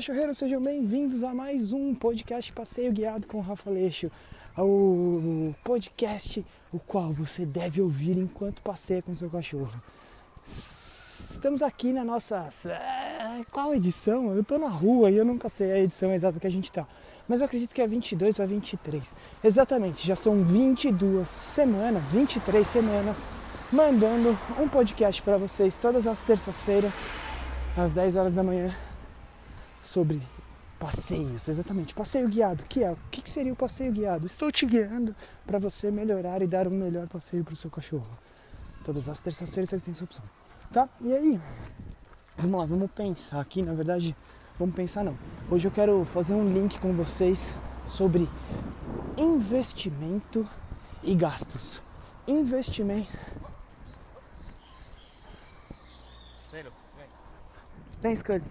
cachorreiros, 0.00 0.38
sejam 0.38 0.62
bem-vindos 0.62 1.22
a 1.22 1.34
mais 1.34 1.74
um 1.74 1.94
podcast 1.94 2.50
Passeio 2.54 2.90
Guiado 2.90 3.26
com 3.26 3.38
Rafa 3.38 3.68
Leixo. 3.68 4.10
O 4.56 5.54
podcast 5.62 6.42
o 6.72 6.78
qual 6.78 7.12
você 7.12 7.44
deve 7.44 7.82
ouvir 7.82 8.16
enquanto 8.16 8.62
passeia 8.62 9.02
com 9.02 9.12
seu 9.12 9.28
cachorro. 9.28 9.70
Estamos 10.42 11.60
aqui 11.60 11.92
na 11.92 12.02
nossa. 12.02 12.50
É, 12.66 13.44
qual 13.52 13.74
edição? 13.74 14.34
Eu 14.34 14.42
tô 14.42 14.56
na 14.56 14.68
rua 14.68 15.10
e 15.10 15.18
eu 15.18 15.24
nunca 15.24 15.50
sei 15.50 15.70
a 15.70 15.78
edição 15.78 16.10
exata 16.10 16.40
que 16.40 16.46
a 16.46 16.50
gente 16.50 16.72
tá. 16.72 16.86
Mas 17.28 17.40
eu 17.40 17.44
acredito 17.44 17.74
que 17.74 17.82
é 17.82 17.86
22 17.86 18.38
ou 18.38 18.46
23. 18.46 19.14
Exatamente, 19.44 20.06
já 20.06 20.16
são 20.16 20.42
22 20.42 21.28
semanas, 21.28 22.10
23 22.10 22.66
semanas, 22.66 23.28
mandando 23.70 24.30
um 24.58 24.66
podcast 24.66 25.20
para 25.20 25.36
vocês 25.36 25.76
todas 25.76 26.06
as 26.06 26.22
terças-feiras, 26.22 27.06
às 27.76 27.92
10 27.92 28.16
horas 28.16 28.32
da 28.32 28.42
manhã, 28.42 28.74
sobre 29.82 30.20
passeios, 30.78 31.46
exatamente, 31.48 31.94
passeio 31.94 32.28
guiado. 32.28 32.64
Que 32.64 32.82
é? 32.82 32.90
O 32.92 32.98
que 33.10 33.28
seria 33.28 33.52
o 33.52 33.56
passeio 33.56 33.92
guiado? 33.92 34.26
Estou 34.26 34.50
te 34.50 34.64
guiando 34.64 35.14
para 35.46 35.58
você 35.58 35.90
melhorar 35.90 36.40
e 36.42 36.46
dar 36.46 36.66
um 36.66 36.70
melhor 36.70 37.06
passeio 37.06 37.44
para 37.44 37.54
o 37.54 37.56
seu 37.56 37.70
cachorro. 37.70 38.08
Todas 38.84 39.08
as 39.08 39.20
terças-feiras 39.20 39.68
você 39.68 39.78
tem 39.78 39.92
essa 39.92 40.04
opção, 40.04 40.24
tá? 40.72 40.88
E 41.02 41.12
aí, 41.12 41.40
vamos 42.38 42.60
lá, 42.60 42.66
vamos 42.66 42.90
pensar 42.90 43.40
aqui. 43.40 43.62
Na 43.62 43.74
verdade, 43.74 44.16
vamos 44.58 44.74
pensar 44.74 45.04
não. 45.04 45.16
Hoje 45.50 45.68
eu 45.68 45.70
quero 45.70 46.04
fazer 46.06 46.32
um 46.32 46.50
link 46.50 46.80
com 46.80 46.94
vocês 46.94 47.52
sobre 47.84 48.26
investimento 49.18 50.48
e 51.02 51.14
gastos. 51.14 51.82
Investimento. 52.26 53.10
Vem, 58.00 58.16
Scully. 58.16 58.42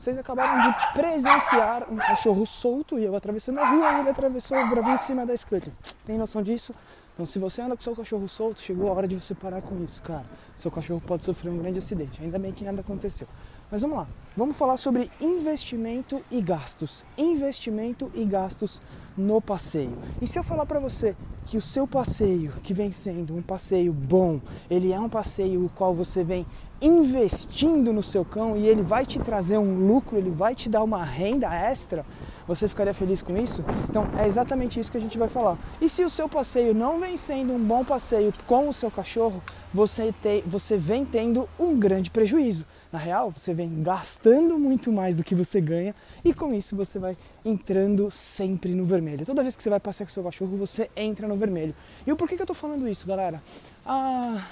Vocês 0.00 0.16
acabaram 0.16 0.70
de 0.70 0.92
presenciar 0.92 1.86
um 1.90 1.96
cachorro 1.96 2.46
solto 2.46 2.98
e 2.98 3.04
eu 3.04 3.16
atravessando 3.16 3.58
a 3.58 3.68
rua 3.68 3.92
e 3.94 4.00
ele 4.00 4.10
atravessou 4.10 4.56
o 4.56 4.70
bravinho 4.70 4.94
em 4.94 4.98
cima 4.98 5.26
da 5.26 5.36
scooter. 5.36 5.72
Tem 6.06 6.16
noção 6.16 6.40
disso? 6.40 6.72
Então, 7.14 7.26
se 7.26 7.36
você 7.40 7.60
anda 7.62 7.76
com 7.76 7.82
seu 7.82 7.96
cachorro 7.96 8.28
solto, 8.28 8.60
chegou 8.60 8.88
a 8.90 8.92
hora 8.92 9.08
de 9.08 9.16
você 9.16 9.34
parar 9.34 9.60
com 9.60 9.82
isso, 9.82 10.00
cara. 10.04 10.22
Seu 10.56 10.70
cachorro 10.70 11.02
pode 11.04 11.24
sofrer 11.24 11.50
um 11.50 11.58
grande 11.58 11.78
acidente. 11.78 12.22
Ainda 12.22 12.38
bem 12.38 12.52
que 12.52 12.64
nada 12.64 12.80
aconteceu. 12.80 13.26
Mas 13.70 13.82
vamos 13.82 13.98
lá. 13.98 14.06
Vamos 14.36 14.56
falar 14.56 14.76
sobre 14.76 15.10
investimento 15.20 16.22
e 16.30 16.40
gastos. 16.40 17.04
Investimento 17.18 18.10
e 18.14 18.24
gastos 18.24 18.80
no 19.16 19.40
passeio. 19.42 19.98
E 20.22 20.26
se 20.26 20.38
eu 20.38 20.44
falar 20.44 20.64
para 20.64 20.78
você 20.78 21.16
que 21.44 21.58
o 21.58 21.62
seu 21.62 21.86
passeio, 21.86 22.52
que 22.62 22.72
vem 22.72 22.92
sendo 22.92 23.36
um 23.36 23.42
passeio 23.42 23.92
bom, 23.92 24.40
ele 24.70 24.92
é 24.92 25.00
um 25.00 25.08
passeio 25.08 25.64
o 25.64 25.68
qual 25.70 25.94
você 25.94 26.22
vem 26.22 26.46
investindo 26.80 27.92
no 27.92 28.02
seu 28.02 28.24
cão 28.24 28.56
e 28.56 28.66
ele 28.66 28.82
vai 28.82 29.04
te 29.04 29.18
trazer 29.18 29.58
um 29.58 29.86
lucro, 29.86 30.16
ele 30.16 30.30
vai 30.30 30.54
te 30.54 30.68
dar 30.68 30.82
uma 30.82 31.02
renda 31.02 31.52
extra, 31.52 32.06
você 32.46 32.68
ficaria 32.68 32.94
feliz 32.94 33.20
com 33.20 33.36
isso? 33.36 33.64
Então 33.88 34.08
é 34.16 34.26
exatamente 34.26 34.78
isso 34.78 34.90
que 34.90 34.96
a 34.96 35.00
gente 35.00 35.18
vai 35.18 35.28
falar. 35.28 35.58
E 35.80 35.88
se 35.88 36.04
o 36.04 36.10
seu 36.10 36.28
passeio 36.28 36.72
não 36.72 37.00
vem 37.00 37.16
sendo 37.16 37.52
um 37.52 37.58
bom 37.58 37.84
passeio 37.84 38.32
com 38.46 38.68
o 38.68 38.72
seu 38.72 38.90
cachorro, 38.90 39.42
você, 39.74 40.14
te, 40.22 40.42
você 40.46 40.76
vem 40.76 41.04
tendo 41.04 41.48
um 41.58 41.76
grande 41.76 42.10
prejuízo. 42.10 42.64
Na 42.90 42.98
real, 42.98 43.30
você 43.30 43.52
vem 43.52 43.82
gastando 43.82 44.58
muito 44.58 44.90
mais 44.90 45.14
do 45.14 45.22
que 45.22 45.34
você 45.34 45.60
ganha 45.60 45.94
e 46.24 46.32
com 46.32 46.54
isso 46.54 46.74
você 46.74 46.98
vai 46.98 47.16
entrando 47.44 48.10
sempre 48.10 48.74
no 48.74 48.84
vermelho. 48.86 49.26
Toda 49.26 49.42
vez 49.42 49.54
que 49.54 49.62
você 49.62 49.68
vai 49.68 49.78
passear 49.78 50.06
com 50.06 50.12
seu 50.12 50.24
cachorro, 50.24 50.56
você 50.56 50.90
entra 50.96 51.28
no 51.28 51.36
vermelho. 51.36 51.74
E 52.06 52.12
o 52.12 52.16
porquê 52.16 52.34
que 52.34 52.42
eu 52.42 52.46
tô 52.46 52.54
falando 52.54 52.88
isso, 52.88 53.06
galera? 53.06 53.42
Ah, 53.84 54.42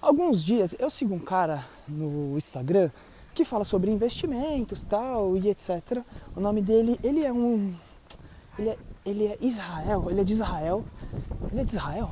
alguns 0.00 0.42
dias 0.42 0.74
eu 0.76 0.90
sigo 0.90 1.14
um 1.14 1.20
cara 1.20 1.64
no 1.86 2.36
Instagram 2.36 2.90
que 3.32 3.44
fala 3.44 3.64
sobre 3.64 3.90
investimentos 3.90 4.82
tal 4.82 5.36
e 5.36 5.48
etc. 5.48 6.02
O 6.34 6.40
nome 6.40 6.62
dele, 6.62 6.98
ele 7.02 7.24
é 7.24 7.32
um. 7.32 7.72
Ele 8.58 8.70
é, 8.70 8.78
ele 9.06 9.26
é 9.26 9.38
Israel, 9.40 10.08
ele 10.10 10.20
é 10.20 10.24
de 10.24 10.32
Israel. 10.32 10.84
Ele 11.50 11.60
é 11.60 11.64
de 11.64 11.70
Israel? 11.70 12.10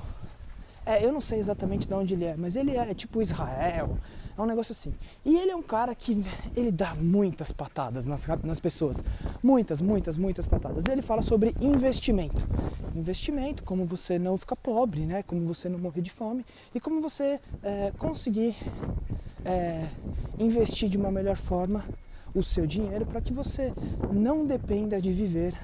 É, 0.91 1.05
eu 1.05 1.13
não 1.13 1.21
sei 1.21 1.39
exatamente 1.39 1.87
de 1.87 1.95
onde 1.95 2.15
ele 2.15 2.25
é, 2.25 2.35
mas 2.37 2.57
ele 2.57 2.77
é 2.77 2.93
tipo 2.93 3.23
Israel. 3.23 3.97
É 4.37 4.43
um 4.43 4.47
negócio 4.47 4.73
assim. 4.73 4.93
E 5.25 5.37
ele 5.37 5.53
é 5.53 5.57
um 5.57 5.63
cara 5.63 5.95
que 5.95 6.25
ele 6.57 6.73
dá 6.73 6.97
muitas 6.97 7.53
patadas 7.53 8.07
nas, 8.07 8.27
nas 8.43 8.59
pessoas. 8.59 9.01
Muitas, 9.41 9.81
muitas, 9.81 10.17
muitas 10.17 10.49
patadas. 10.49 10.85
Ele 10.91 11.01
fala 11.01 11.23
sobre 11.23 11.55
investimento. 11.61 12.45
Investimento, 12.97 13.63
como 13.63 13.87
você 13.87 14.19
não 14.19 14.37
ficar 14.37 14.57
pobre, 14.57 15.03
né? 15.03 15.23
Como 15.23 15.47
você 15.47 15.69
não 15.69 15.79
morrer 15.79 16.01
de 16.01 16.11
fome 16.11 16.45
e 16.75 16.81
como 16.81 17.01
você 17.01 17.39
é, 17.63 17.93
conseguir 17.97 18.57
é, 19.45 19.87
investir 20.41 20.89
de 20.89 20.97
uma 20.97 21.13
melhor 21.13 21.37
forma 21.37 21.85
o 22.35 22.43
seu 22.43 22.67
dinheiro 22.67 23.07
para 23.07 23.21
que 23.21 23.33
você 23.33 23.73
não 24.13 24.45
dependa 24.45 25.01
de 25.01 25.13
viver 25.13 25.55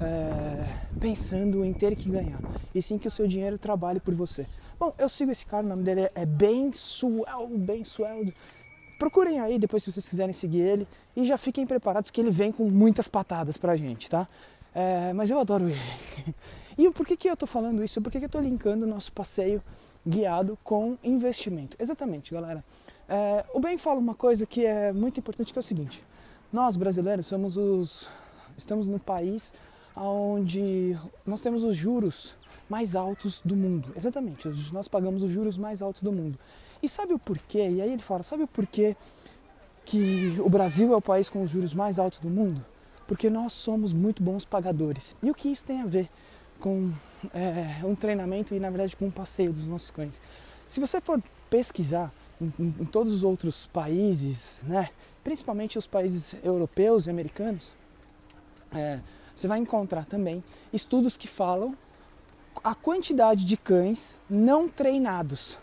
é, 0.00 0.98
pensando 0.98 1.64
em 1.64 1.72
ter 1.72 1.94
que 1.94 2.08
ganhar, 2.08 2.40
e 2.74 2.80
sim 2.80 2.98
que 2.98 3.08
o 3.08 3.10
seu 3.10 3.26
dinheiro 3.26 3.58
trabalhe 3.58 4.00
por 4.00 4.14
você. 4.14 4.46
Bom, 4.78 4.94
eu 4.98 5.08
sigo 5.08 5.30
esse 5.30 5.44
cara, 5.44 5.64
o 5.64 5.68
nome 5.68 5.82
dele 5.82 6.08
é 6.14 6.24
Ben 6.24 6.72
Suel, 6.72 7.48
Ben 7.50 7.84
Suel. 7.84 8.32
Procurem 8.98 9.38
aí 9.40 9.58
depois 9.58 9.82
se 9.82 9.92
vocês 9.92 10.08
quiserem 10.08 10.32
seguir 10.32 10.60
ele 10.60 10.88
e 11.14 11.26
já 11.26 11.36
fiquem 11.36 11.66
preparados 11.66 12.10
que 12.10 12.20
ele 12.20 12.30
vem 12.30 12.50
com 12.50 12.64
muitas 12.70 13.06
patadas 13.06 13.58
pra 13.58 13.76
gente, 13.76 14.08
tá? 14.08 14.26
É, 14.74 15.12
mas 15.12 15.30
eu 15.30 15.38
adoro 15.38 15.68
ele. 15.68 15.80
E 16.78 16.90
por 16.92 17.04
que, 17.04 17.14
que 17.14 17.28
eu 17.28 17.36
tô 17.36 17.46
falando 17.46 17.84
isso? 17.84 18.00
Por 18.00 18.10
que, 18.10 18.18
que 18.18 18.24
eu 18.24 18.30
tô 18.30 18.40
linkando 18.40 18.86
o 18.86 18.88
nosso 18.88 19.12
passeio 19.12 19.62
guiado 20.06 20.56
com 20.64 20.96
investimento? 21.04 21.76
Exatamente, 21.78 22.32
galera. 22.32 22.64
É, 23.06 23.44
o 23.52 23.60
Ben 23.60 23.76
fala 23.76 24.00
uma 24.00 24.14
coisa 24.14 24.46
que 24.46 24.64
é 24.64 24.90
muito 24.90 25.20
importante, 25.20 25.52
que 25.52 25.58
é 25.58 25.60
o 25.60 25.62
seguinte. 25.62 26.02
Nós, 26.50 26.76
brasileiros, 26.76 27.26
somos 27.26 27.58
os... 27.58 28.08
Estamos 28.56 28.88
no 28.88 28.98
país 28.98 29.52
onde 29.96 30.96
nós 31.26 31.40
temos 31.40 31.62
os 31.62 31.76
juros 31.76 32.34
mais 32.68 32.94
altos 32.94 33.40
do 33.44 33.56
mundo. 33.56 33.92
Exatamente, 33.96 34.48
nós 34.72 34.88
pagamos 34.88 35.22
os 35.22 35.30
juros 35.30 35.58
mais 35.58 35.82
altos 35.82 36.02
do 36.02 36.12
mundo. 36.12 36.38
E 36.82 36.88
sabe 36.88 37.12
o 37.12 37.18
porquê? 37.18 37.68
E 37.68 37.82
aí 37.82 37.92
ele 37.92 38.02
fala, 38.02 38.22
sabe 38.22 38.44
o 38.44 38.46
porquê 38.46 38.96
que 39.84 40.36
o 40.38 40.48
Brasil 40.48 40.92
é 40.92 40.96
o 40.96 41.02
país 41.02 41.28
com 41.28 41.42
os 41.42 41.50
juros 41.50 41.74
mais 41.74 41.98
altos 41.98 42.20
do 42.20 42.28
mundo? 42.28 42.64
Porque 43.06 43.28
nós 43.28 43.52
somos 43.52 43.92
muito 43.92 44.22
bons 44.22 44.44
pagadores. 44.44 45.16
E 45.22 45.30
o 45.30 45.34
que 45.34 45.48
isso 45.48 45.64
tem 45.64 45.80
a 45.80 45.86
ver 45.86 46.08
com 46.60 46.92
é, 47.34 47.84
um 47.84 47.94
treinamento 47.94 48.54
e, 48.54 48.60
na 48.60 48.70
verdade, 48.70 48.94
com 48.94 49.06
um 49.06 49.10
passeio 49.10 49.52
dos 49.52 49.66
nossos 49.66 49.90
cães? 49.90 50.22
Se 50.68 50.78
você 50.78 51.00
for 51.00 51.20
pesquisar 51.50 52.12
em, 52.40 52.52
em, 52.58 52.74
em 52.80 52.84
todos 52.84 53.12
os 53.12 53.24
outros 53.24 53.66
países, 53.66 54.62
né, 54.66 54.90
principalmente 55.24 55.76
os 55.76 55.88
países 55.88 56.36
europeus 56.44 57.06
e 57.06 57.10
americanos, 57.10 57.72
é, 58.72 59.00
você 59.34 59.48
vai 59.48 59.58
encontrar 59.58 60.04
também 60.04 60.42
estudos 60.72 61.16
que 61.16 61.28
falam 61.28 61.74
a 62.62 62.74
quantidade 62.74 63.44
de 63.44 63.56
cães 63.56 64.20
não 64.28 64.68
treinados 64.68 65.58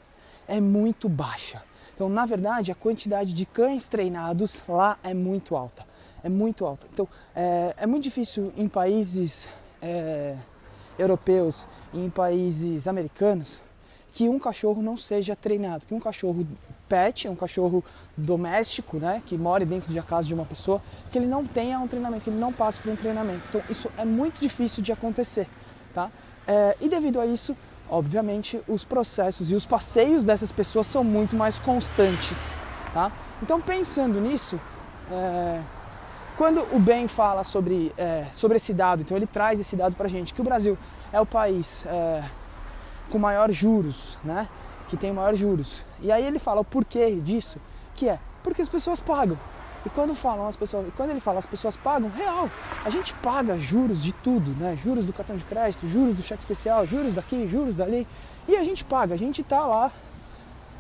é 0.48 0.60
muito 0.60 1.10
baixa. 1.10 1.62
Então, 1.94 2.08
na 2.10 2.26
verdade, 2.26 2.72
a 2.72 2.76
quantidade 2.76 3.34
de 3.34 3.46
cães 3.46 3.88
treinados 3.88 4.64
lá 4.68 4.98
é 5.04 5.14
muito 5.14 5.56
alta. 5.56 5.86
É 6.24 6.30
muito 6.30 6.66
alta. 6.66 6.88
Então, 6.94 7.08
é, 7.36 7.74
é 7.78 7.86
muito 7.86 8.04
difícil 8.04 8.54
em 8.56 8.68
países 8.68 9.48
é, 9.82 10.36
europeus 10.98 11.68
e 11.94 12.00
em 12.00 12.10
países 12.10 12.88
americanos 12.88 13.62
que 14.18 14.28
um 14.28 14.40
cachorro 14.40 14.82
não 14.82 14.98
seja 14.98 15.36
treinado, 15.36 15.86
que 15.86 15.94
um 15.94 16.00
cachorro 16.00 16.44
pet, 16.90 17.28
um 17.28 17.36
cachorro 17.36 17.84
doméstico, 18.18 18.98
né, 18.98 19.22
que 19.24 19.38
mora 19.38 19.64
dentro 19.64 19.94
de 19.94 20.02
casa 20.02 20.28
de 20.28 20.34
uma 20.34 20.44
pessoa, 20.44 20.82
que 21.12 21.20
ele 21.20 21.28
não 21.28 21.46
tenha 21.46 21.80
um 21.80 21.88
treinamento, 21.88 22.24
que 22.24 22.32
ele 22.32 22.40
não 22.40 22.52
passe 22.52 22.80
por 22.80 22.92
um 22.92 22.96
treinamento. 22.96 23.44
Então, 23.48 23.62
isso 23.70 23.92
é 23.96 24.04
muito 24.04 24.40
difícil 24.40 24.82
de 24.82 24.92
acontecer, 24.92 25.48
tá? 25.94 26.10
É, 26.48 26.76
e 26.82 26.90
devido 26.90 27.22
a 27.22 27.28
isso, 27.28 27.56
obviamente, 27.88 28.60
os 28.68 28.84
processos 28.84 29.52
e 29.52 29.54
os 29.54 29.68
passeios 29.68 30.24
dessas 30.24 30.52
pessoas 30.52 30.88
são 30.88 31.04
muito 31.04 31.36
mais 31.36 31.60
constantes. 31.60 32.56
Tá? 32.96 33.12
Então, 33.44 33.62
pensando 33.62 34.20
nisso, 34.20 34.60
é, 35.12 35.62
quando 36.36 36.68
o 36.76 36.80
Ben 36.80 37.08
fala 37.08 37.44
sobre, 37.44 37.94
é, 37.96 38.26
sobre 38.34 38.58
esse 38.58 38.74
dado, 38.74 39.04
então 39.04 39.16
ele 39.16 39.28
traz 39.28 39.60
esse 39.60 39.76
dado 39.76 39.96
para 39.96 40.10
gente, 40.10 40.34
que 40.34 40.42
o 40.42 40.44
Brasil 40.44 40.76
é 41.14 41.22
o 41.22 41.26
país 41.26 41.86
é, 41.86 42.24
com 43.10 43.18
maior 43.18 43.52
juros, 43.52 44.18
né? 44.24 44.48
que 44.88 44.98
tem 44.98 45.12
maior 45.12 45.36
juros. 45.36 45.86
E 46.02 46.12
aí 46.12 46.26
ele 46.26 46.40
fala 46.40 46.62
o 46.62 46.66
porquê 46.66 47.20
disso, 47.20 47.60
que 47.96 48.10
é 48.10 48.20
porque 48.44 48.62
as 48.62 48.70
pessoas 48.70 49.00
pagam. 49.00 49.38
E 49.86 49.90
quando 49.90 50.16
falam 50.16 50.48
as 50.48 50.56
pessoas, 50.56 50.88
quando 50.96 51.12
ele 51.12 51.20
fala 51.20 51.40
as 51.40 51.46
pessoas 51.46 51.78
pagam, 51.78 52.10
real, 52.10 52.50
a 52.84 52.90
gente 52.90 53.14
paga 53.16 53.58
juros 53.58 54.02
de 54.02 54.12
tudo, 54.12 54.52
né? 54.60 54.76
Juros 54.76 55.06
do 55.06 55.14
cartão 55.14 55.38
de 55.38 55.44
crédito, 55.44 55.88
juros 55.88 56.16
do 56.16 56.22
cheque 56.22 56.42
especial, 56.42 56.86
juros 56.86 57.14
daqui, 57.14 57.48
juros 57.48 57.76
dali. 57.76 58.08
E 58.48 58.56
a 58.56 58.64
gente 58.64 58.84
paga, 58.84 59.14
a 59.14 59.18
gente 59.18 59.44
tá 59.44 59.66
lá, 59.66 59.92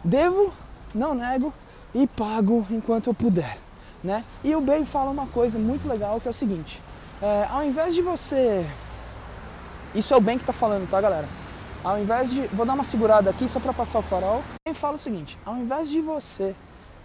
devo, 0.03 0.53
não 0.93 1.13
nego 1.13 1.53
e 1.93 2.07
pago 2.07 2.65
enquanto 2.69 3.07
eu 3.07 3.13
puder, 3.13 3.57
né? 4.03 4.23
E 4.43 4.55
o 4.55 4.61
bem 4.61 4.85
fala 4.85 5.11
uma 5.11 5.27
coisa 5.27 5.59
muito 5.59 5.87
legal 5.87 6.19
que 6.19 6.27
é 6.27 6.31
o 6.31 6.33
seguinte: 6.33 6.81
é, 7.21 7.47
ao 7.49 7.63
invés 7.63 7.93
de 7.93 8.01
você, 8.01 8.65
isso 9.93 10.13
é 10.13 10.17
o 10.17 10.21
bem 10.21 10.37
que 10.37 10.45
tá 10.45 10.53
falando, 10.53 10.89
tá, 10.89 10.99
galera? 10.99 11.27
Ao 11.83 11.99
invés 11.99 12.31
de, 12.31 12.47
vou 12.47 12.65
dar 12.65 12.73
uma 12.73 12.83
segurada 12.83 13.29
aqui 13.29 13.47
só 13.47 13.59
para 13.59 13.73
passar 13.73 13.99
o 13.99 14.01
farol. 14.01 14.43
Ele 14.65 14.75
fala 14.75 14.95
o 14.95 14.97
seguinte: 14.97 15.37
ao 15.45 15.55
invés 15.55 15.89
de 15.89 16.01
você 16.01 16.55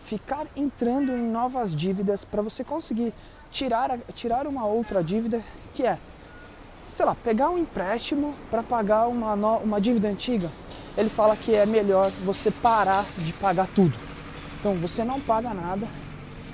ficar 0.05 0.47
entrando 0.57 1.13
em 1.13 1.31
novas 1.31 1.75
dívidas 1.75 2.25
para 2.25 2.43
você 2.43 2.65
conseguir 2.65 3.13
tirar, 3.51 3.99
tirar 4.15 4.47
uma 4.47 4.67
outra 4.67 5.03
dívida 5.03 5.41
que 5.75 5.87
é, 5.87 5.99
sei 6.91 7.07
lá, 7.07 7.15
pegar 7.15 7.51
um 7.51 7.59
empréstimo 7.59 8.35
para 8.51 8.63
pagar 8.63 9.07
uma, 9.07 9.35
uma 9.35 9.81
dívida 9.81 10.09
antiga. 10.09 10.51
Ele 10.97 11.09
fala 11.09 11.37
que 11.37 11.55
é 11.55 11.65
melhor 11.65 12.11
você 12.25 12.51
parar 12.51 13.05
de 13.17 13.33
pagar 13.35 13.67
tudo. 13.69 13.95
Então 14.59 14.75
você 14.75 15.05
não 15.05 15.21
paga 15.21 15.55
nada, 15.55 15.89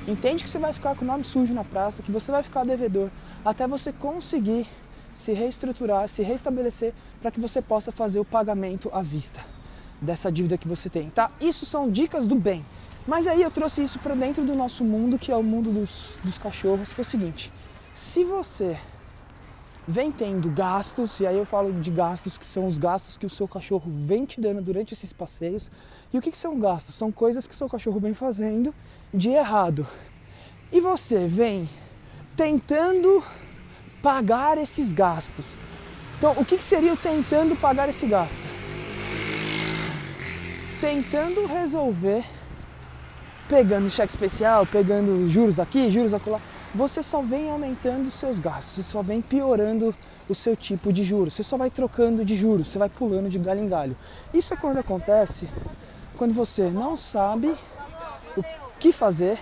entende 0.07 0.45
que 0.45 0.51
você 0.51 0.59
vai 0.59 0.73
ficar 0.73 0.95
com 0.95 1.05
o 1.05 1.09
nome 1.09 1.25
sujo 1.25 1.53
na 1.53 1.65
praça, 1.65 2.03
que 2.03 2.13
você 2.13 2.31
vai 2.31 2.43
ficar 2.43 2.65
devedor, 2.65 3.11
até 3.45 3.67
você 3.67 3.93
conseguir 3.93 4.67
se 5.15 5.33
reestruturar, 5.33 6.09
se 6.09 6.23
restabelecer 6.23 6.95
para 7.21 7.31
que 7.31 7.41
você 7.41 7.61
possa 7.61 7.91
fazer 7.91 8.21
o 8.21 8.25
pagamento 8.25 8.91
à 8.93 9.03
vista 9.03 9.45
dessa 10.01 10.31
dívida 10.31 10.57
que 10.57 10.69
você 10.69 10.89
tem, 10.89 11.11
tá? 11.11 11.31
Isso 11.41 11.67
são 11.67 11.91
dicas 11.91 12.27
do 12.27 12.35
bem. 12.35 12.65
Mas 13.07 13.27
aí 13.27 13.43
eu 13.43 13.51
trouxe 13.51 13.83
isso 13.83 13.99
para 13.99 14.15
dentro 14.15 14.45
do 14.45 14.55
nosso 14.55 14.85
mundo, 14.85 15.19
que 15.19 15.33
é 15.33 15.37
o 15.37 15.43
mundo 15.43 15.71
dos, 15.71 16.15
dos 16.23 16.37
cachorros, 16.37 16.93
que 16.93 17.01
é 17.01 17.03
o 17.03 17.05
seguinte: 17.05 17.51
se 17.95 18.23
você 18.23 18.79
vem 19.87 20.13
tendo 20.13 20.51
gastos, 20.51 21.19
e 21.19 21.27
aí 21.27 21.39
eu 21.39 21.47
falo 21.47 21.73
de 21.73 21.91
gastos 21.91 22.37
que 22.37 22.45
são 22.45 22.67
os 22.67 22.77
gastos 22.77 23.17
que 23.17 23.25
o 23.25 23.31
seu 23.31 23.49
cachorro 23.49 23.91
vem 23.91 24.27
te 24.27 24.39
dando 24.39 24.61
durante 24.61 24.93
esses 24.93 25.13
passeios. 25.13 25.71
E 26.13 26.19
o 26.19 26.21
que, 26.21 26.31
que 26.31 26.37
são 26.37 26.59
gastos? 26.59 26.95
São 26.95 27.11
coisas 27.11 27.47
que 27.47 27.55
o 27.55 27.57
seu 27.57 27.69
cachorro 27.69 27.99
vem 27.99 28.13
fazendo 28.13 28.75
de 29.13 29.31
errado. 29.31 29.87
E 30.71 30.81
você 30.81 31.27
vem 31.27 31.67
tentando 32.37 33.25
pagar 34.03 34.59
esses 34.59 34.93
gastos. 34.93 35.57
Então, 36.19 36.35
o 36.37 36.45
que, 36.45 36.63
seria 36.63 36.93
o 36.93 36.97
tentando 36.97 37.55
pagar 37.57 37.89
esse 37.89 38.07
gasto? 38.07 38.41
Tentando 40.81 41.47
resolver 41.47 42.25
pegando 43.49 43.89
cheque 43.89 44.11
especial, 44.11 44.67
pegando 44.67 45.29
juros 45.31 45.59
aqui, 45.59 45.91
juros 45.91 46.13
acolá, 46.13 46.39
você 46.75 47.03
só 47.03 47.23
vem 47.23 47.51
aumentando 47.51 48.07
os 48.07 48.15
seus 48.15 48.39
gastos, 48.39 48.75
você 48.75 48.83
só 48.83 49.03
vem 49.03 49.23
piorando 49.23 49.95
o 50.29 50.35
seu 50.35 50.55
tipo 50.55 50.93
de 50.93 51.03
juros, 51.03 51.33
você 51.33 51.43
só 51.43 51.57
vai 51.57 51.71
trocando 51.71 52.25
de 52.25 52.37
juros, 52.37 52.67
você 52.67 52.79
vai 52.79 52.91
pulando 52.91 53.31
de 53.31 53.39
galho 53.39 53.61
em 53.61 53.69
galho. 53.69 53.97
Isso 54.35 54.53
é 54.53 54.57
quando 54.57 54.77
acontece 54.77 55.49
quando 56.17 56.35
você 56.35 56.69
não 56.69 56.97
sabe 56.97 57.55
o 58.37 58.45
que 58.79 58.93
fazer 58.93 59.39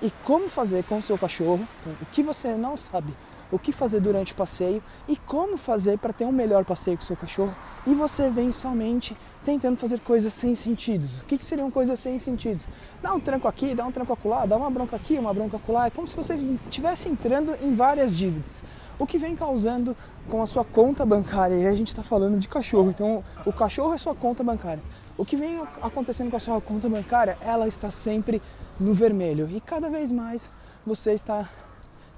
e 0.00 0.10
como 0.24 0.48
fazer 0.48 0.84
com 0.84 0.98
o 0.98 1.02
seu 1.02 1.18
cachorro, 1.18 1.66
então, 1.80 1.92
o 2.00 2.06
que 2.06 2.22
você 2.22 2.54
não 2.54 2.76
sabe 2.76 3.12
o 3.50 3.58
que 3.58 3.72
fazer 3.72 4.00
durante 4.00 4.32
o 4.32 4.36
passeio 4.36 4.82
e 5.08 5.16
como 5.16 5.56
fazer 5.56 5.98
para 5.98 6.12
ter 6.12 6.24
um 6.24 6.32
melhor 6.32 6.64
passeio 6.64 6.96
com 6.96 7.02
o 7.02 7.06
seu 7.06 7.16
cachorro 7.16 7.54
e 7.86 7.94
você 7.94 8.30
vem 8.30 8.50
somente 8.50 9.16
tentando 9.44 9.76
fazer 9.76 10.00
coisas 10.00 10.32
sem 10.32 10.54
sentidos. 10.54 11.18
O 11.18 11.24
que, 11.24 11.36
que 11.36 11.44
seriam 11.44 11.70
coisas 11.70 12.00
sem 12.00 12.18
sentidos? 12.18 12.66
Dá 13.02 13.12
um 13.12 13.20
tranco 13.20 13.46
aqui, 13.46 13.74
dá 13.74 13.84
um 13.86 13.92
tranco 13.92 14.12
acolá, 14.12 14.46
dá 14.46 14.56
uma 14.56 14.70
bronca 14.70 14.96
aqui, 14.96 15.18
uma 15.18 15.34
bronca 15.34 15.58
acolá. 15.58 15.86
É 15.86 15.90
como 15.90 16.08
se 16.08 16.16
você 16.16 16.34
estivesse 16.64 17.08
entrando 17.08 17.54
em 17.62 17.74
várias 17.74 18.16
dívidas. 18.16 18.64
O 18.98 19.06
que 19.06 19.18
vem 19.18 19.36
causando 19.36 19.94
com 20.28 20.42
a 20.42 20.46
sua 20.46 20.64
conta 20.64 21.04
bancária, 21.04 21.54
e 21.56 21.66
a 21.66 21.72
gente 21.74 21.88
está 21.88 22.02
falando 22.02 22.38
de 22.38 22.48
cachorro, 22.48 22.90
então 22.90 23.22
o 23.44 23.52
cachorro 23.52 23.92
é 23.92 23.98
sua 23.98 24.14
conta 24.14 24.42
bancária. 24.42 24.82
O 25.18 25.24
que 25.24 25.36
vem 25.36 25.60
acontecendo 25.82 26.30
com 26.30 26.36
a 26.36 26.40
sua 26.40 26.60
conta 26.60 26.88
bancária, 26.88 27.36
ela 27.40 27.68
está 27.68 27.90
sempre 27.90 28.40
no 28.80 28.94
vermelho 28.94 29.48
e 29.50 29.60
cada 29.60 29.88
vez 29.88 30.10
mais 30.10 30.50
você 30.86 31.12
está 31.12 31.48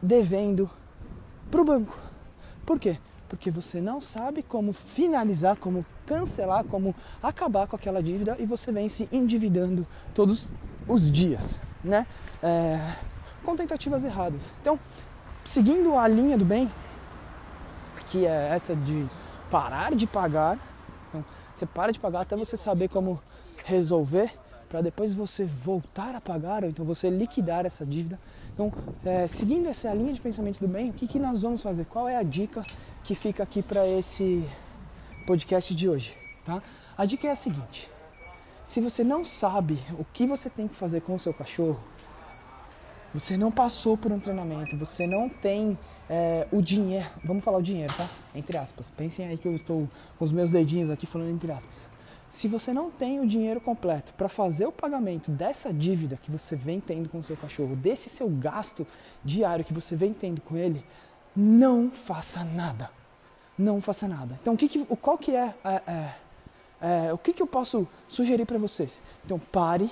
devendo 0.01 0.71
para 1.51 1.61
o 1.61 1.65
banco. 1.65 1.99
Por 2.65 2.79
quê? 2.79 2.99
Porque 3.29 3.51
você 3.51 3.81
não 3.81 4.01
sabe 4.01 4.43
como 4.43 4.73
finalizar, 4.73 5.57
como 5.57 5.85
cancelar, 6.07 6.65
como 6.65 6.95
acabar 7.23 7.67
com 7.67 7.77
aquela 7.77 8.03
dívida 8.03 8.37
e 8.39 8.47
você 8.47 8.71
vem 8.71 8.89
se 8.89 9.09
endividando 9.13 9.87
todos 10.15 10.49
os 10.87 11.11
dias, 11.11 11.59
né? 11.83 12.07
É, 12.43 12.95
com 13.43 13.57
tentativas 13.57 14.05
erradas. 14.05 14.55
Então, 14.61 14.79
seguindo 15.45 15.97
a 15.97 16.07
linha 16.07 16.37
do 16.37 16.45
bem, 16.45 16.71
que 18.09 18.27
é 18.27 18.49
essa 18.49 18.75
de 18.75 19.07
parar 19.51 19.95
de 19.95 20.07
pagar, 20.07 20.59
então, 21.09 21.25
você 21.55 21.67
para 21.67 21.93
de 21.93 22.01
pagar 22.01 22.23
até 22.23 22.37
você 22.37 22.57
saber 22.57 22.89
como 22.89 23.21
resolver, 23.65 24.33
para 24.69 24.81
depois 24.81 25.13
você 25.15 25.45
voltar 25.45 26.15
a 26.15 26.21
pagar, 26.21 26.65
ou 26.65 26.71
então 26.71 26.85
você 26.85 27.09
liquidar 27.09 27.65
essa 27.65 27.87
dívida 27.87 28.19
então, 28.57 28.73
é, 29.05 29.29
seguindo 29.29 29.69
essa 29.69 29.93
linha 29.93 30.15
de 30.15 30.21
pensamento 30.21 30.59
do 30.61 30.67
bem, 30.67 30.89
o 30.89 30.93
que, 30.95 31.07
que 31.07 31.19
nós 31.19 31.43
vamos 31.43 31.63
fazer? 31.63 31.85
Qual 31.85 32.09
é 32.09 32.17
a 32.17 32.23
dica 32.23 32.63
que 33.05 33.15
fica 33.15 33.43
aqui 33.43 33.61
para 33.61 33.87
esse 33.87 34.49
podcast 35.27 35.75
de 35.75 35.87
hoje? 35.87 36.15
Tá? 36.47 36.63
A 36.97 37.05
dica 37.05 37.29
é 37.29 37.31
a 37.33 37.37
seguinte: 37.37 37.91
se 38.65 38.81
você 38.81 39.05
não 39.05 39.27
sabe 39.27 39.79
o 39.99 40.07
que 40.11 40.27
você 40.27 40.49
tem 40.49 40.67
que 40.67 40.75
fazer 40.75 41.03
com 41.03 41.15
o 41.15 41.19
seu 41.19 41.35
cachorro, 41.35 41.79
você 43.13 43.37
não 43.37 43.53
passou 43.53 43.95
por 43.95 44.11
um 44.11 44.19
treinamento, 44.19 44.75
você 44.79 45.07
não 45.07 45.29
tem 45.29 45.79
é, 46.09 46.49
o 46.51 46.63
dinheiro, 46.63 47.11
vamos 47.27 47.45
falar 47.45 47.59
o 47.59 47.63
dinheiro, 47.63 47.93
tá? 47.93 48.09
Entre 48.35 48.57
aspas. 48.57 48.91
Pensem 48.91 49.29
aí 49.29 49.37
que 49.37 49.47
eu 49.47 49.55
estou 49.55 49.87
com 50.19 50.25
os 50.25 50.33
meus 50.33 50.51
dedinhos 50.51 50.89
aqui 50.89 51.05
falando 51.05 51.29
entre 51.29 51.53
aspas. 51.53 51.87
Se 52.29 52.49
você 52.49 52.73
não 52.73 52.91
tem 52.91 53.21
o 53.21 53.27
dinheiro 53.27 53.61
completo 53.61 54.13
para 54.15 54.29
fazer 54.29 54.67
o 54.67 54.73
pagamento 54.73 55.31
dessa 55.31 55.73
dívida 55.73 56.19
que 56.21 56.31
você 56.31 56.57
vem 56.57 56.81
tendo 56.81 57.09
com 57.09 57.19
o 57.19 57.23
seu 57.23 57.37
cachorro, 57.37 57.77
desse 57.77 58.09
seu 58.09 58.29
gasto 58.29 58.87
diário 59.25 59.65
que 59.65 59.73
você 59.73 59.95
vem 59.95 60.13
tendo 60.13 60.41
com 60.41 60.57
ele, 60.57 60.85
não 61.35 61.91
faça 61.91 62.43
nada. 62.43 62.91
Não 63.57 63.81
faça 63.81 64.09
nada. 64.09 64.37
Então, 64.41 64.55
o 64.55 64.57
que, 64.57 64.69
que 64.69 64.85
qual 64.97 65.17
que 65.17 65.35
é, 65.35 65.55
é, 65.65 65.83
é, 65.87 67.07
é 67.07 67.13
o 67.13 67.19
que, 67.19 67.33
que 67.33 67.43
eu 67.43 67.47
posso 67.47 67.87
sugerir 68.09 68.45
para 68.45 68.59
vocês? 68.59 69.01
Então, 69.25 69.39
pare 69.39 69.91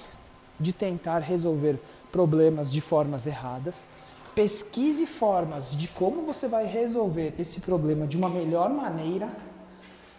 de 0.59 0.73
tentar 0.73 1.21
resolver 1.21 1.81
problemas 2.13 2.71
de 2.71 2.81
formas 2.81 3.27
erradas. 3.27 3.87
Pesquise 4.35 5.07
formas 5.07 5.77
de 5.77 5.89
como 5.89 6.23
você 6.23 6.49
vai 6.49 6.67
resolver 6.67 7.35
esse 7.39 7.61
problema 7.61 8.07
de 8.07 8.17
uma 8.17 8.29
melhor 8.29 8.71
maneira. 8.71 9.29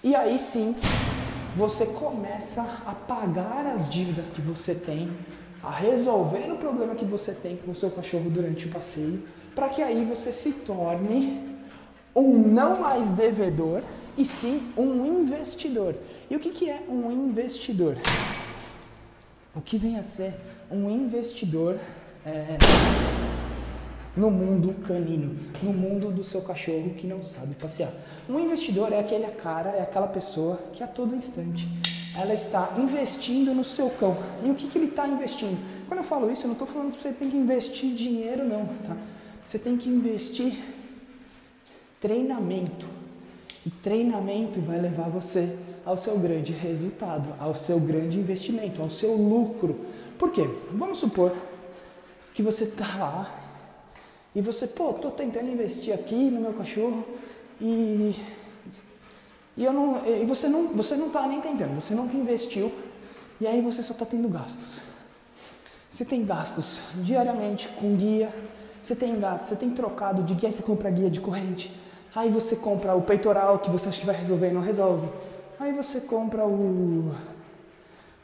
E 0.04 0.16
aí 0.16 0.38
sim, 0.40 0.76
você 1.56 1.86
começa 1.86 2.62
a 2.86 2.94
pagar 2.94 3.66
as 3.66 3.90
dívidas 3.90 4.30
que 4.30 4.42
você 4.42 4.76
tem, 4.76 5.12
a 5.64 5.72
resolver 5.72 6.52
o 6.52 6.58
problema 6.58 6.96
que 6.96 7.06
você 7.06 7.34
tem 7.34 7.56
com 7.56 7.72
o 7.72 7.76
seu 7.76 7.90
cachorro 7.90 8.30
durante 8.30 8.68
o 8.68 8.70
passeio, 8.70 9.24
para 9.56 9.70
que 9.70 9.82
aí 9.82 10.04
você 10.04 10.34
se 10.34 10.52
torne 10.52 11.56
um 12.14 12.38
não 12.38 12.82
mais 12.82 13.10
devedor 13.10 13.82
e 14.18 14.26
sim 14.26 14.72
um 14.78 15.22
investidor. 15.22 15.96
E 16.30 16.36
o 16.36 16.40
que, 16.40 16.50
que 16.50 16.70
é 16.70 16.84
um 16.90 17.10
investidor? 17.12 17.98
O 19.56 19.62
que 19.62 19.78
vem 19.78 19.98
a 19.98 20.04
ser 20.04 20.34
um 20.70 20.90
investidor 20.90 21.80
é, 22.26 22.58
no 24.16 24.32
mundo 24.32 24.74
canino, 24.88 25.36
no 25.62 25.74
mundo 25.74 26.12
do 26.12 26.24
seu 26.24 26.42
cachorro 26.42 26.94
que 26.96 27.06
não 27.06 27.24
sabe 27.24 27.56
passear? 27.56 27.92
Um 28.30 28.40
investidor 28.40 28.92
é 28.92 29.00
aquele 29.00 29.28
cara, 29.28 29.70
é 29.72 29.82
aquela 29.82 30.08
pessoa 30.08 30.60
que 30.74 30.84
a 30.84 30.88
todo 30.88 31.16
instante 31.16 31.68
ela 32.18 32.34
está 32.34 32.74
investindo 32.78 33.54
no 33.54 33.64
seu 33.64 33.90
cão. 33.90 34.18
E 34.44 34.50
o 34.50 34.56
que, 34.56 34.68
que 34.68 34.78
ele 34.78 34.88
está 34.88 35.08
investindo? 35.08 35.58
Quando 35.88 36.00
eu 36.00 36.04
falo 36.06 36.32
isso, 36.32 36.44
eu 36.44 36.48
não 36.48 36.54
estou 36.54 36.68
falando 36.68 36.94
que 36.94 37.02
você 37.02 37.12
tem 37.12 37.30
que 37.30 37.36
investir 37.36 37.94
dinheiro, 37.94 38.46
não. 38.46 38.66
Tá? 38.66 38.96
Você 39.44 39.60
tem 39.60 39.78
que 39.78 39.90
investir 39.90 40.58
treinamento. 42.00 42.86
E 43.66 43.70
treinamento 43.70 44.62
vai 44.62 44.80
levar 44.80 45.10
você 45.10 45.58
ao 45.86 45.98
seu 45.98 46.18
grande 46.18 46.54
resultado, 46.54 47.36
ao 47.40 47.54
seu 47.54 47.80
grande 47.80 48.18
investimento, 48.18 48.82
ao 48.82 48.90
seu 48.90 49.16
lucro. 49.16 49.86
Por 50.18 50.32
quê? 50.32 50.50
Vamos 50.72 51.00
supor 51.00 51.36
que 52.34 52.42
você 52.42 52.64
está 52.64 52.96
lá 52.98 53.45
e 54.36 54.42
você, 54.42 54.68
pô, 54.68 54.92
estou 54.92 55.12
tentando 55.12 55.50
investir 55.50 55.94
aqui 55.94 56.30
no 56.30 56.42
meu 56.42 56.54
cachorro 56.54 57.06
e, 57.60 58.14
e, 59.56 59.64
eu 59.64 59.72
não, 59.72 60.06
e 60.06 60.26
você 60.26 60.50
não 60.50 60.68
você 60.68 60.98
não 60.98 61.08
está 61.08 61.26
nem 61.26 61.40
tentando, 61.40 61.80
você 61.80 61.96
nunca 61.96 62.18
investiu 62.18 62.72
e 63.40 63.48
aí 63.48 63.62
você 63.62 63.82
só 63.82 63.94
está 63.94 64.06
tendo 64.06 64.28
gastos. 64.28 64.82
Você 65.90 66.04
tem 66.04 66.26
gastos 66.26 66.82
diariamente 66.96 67.70
com 67.70 67.96
guia, 67.96 68.30
você 68.82 68.94
tem 68.94 69.18
gastos, 69.18 69.50
você 69.50 69.56
tem 69.56 69.72
trocado 69.72 70.24
de 70.24 70.34
guia, 70.34 70.52
você 70.52 70.62
compra 70.62 70.90
guia 70.90 71.10
de 71.10 71.22
corrente, 71.22 71.74
aí 72.14 72.30
você 72.30 72.58
compra 72.58 72.94
o 72.96 73.02
peitoral 73.02 73.60
que 73.60 73.70
você 73.70 73.88
acha 73.88 74.02
que 74.02 74.06
vai 74.06 74.16
resolver 74.16 74.50
e 74.50 74.54
não 74.54 74.62
resolve, 74.62 75.10
aí 75.58 75.72
você 75.72 76.02
compra 76.02 76.46
o, 76.46 77.16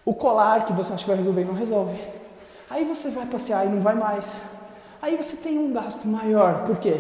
o 0.03 0.13
colar 0.13 0.65
que 0.65 0.73
você 0.73 0.91
acha 0.91 1.03
que 1.03 1.09
vai 1.09 1.17
resolver 1.17 1.43
e 1.43 1.45
não 1.45 1.53
resolve, 1.53 1.97
aí 2.69 2.83
você 2.83 3.09
vai 3.09 3.25
passear 3.25 3.65
e 3.65 3.69
não 3.69 3.79
vai 3.79 3.95
mais, 3.95 4.41
aí 5.01 5.15
você 5.15 5.37
tem 5.37 5.57
um 5.57 5.73
gasto 5.73 6.07
maior, 6.07 6.65
por 6.65 6.77
quê? 6.77 6.95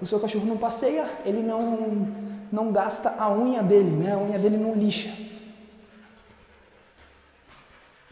o 0.00 0.06
seu 0.06 0.18
cachorro 0.18 0.46
não 0.46 0.56
passeia, 0.56 1.08
ele 1.24 1.42
não, 1.42 2.08
não 2.50 2.72
gasta 2.72 3.14
a 3.18 3.30
unha 3.30 3.62
dele, 3.62 3.90
né? 3.90 4.14
a 4.14 4.18
unha 4.18 4.38
dele 4.38 4.56
não 4.56 4.74
lixa. 4.74 5.12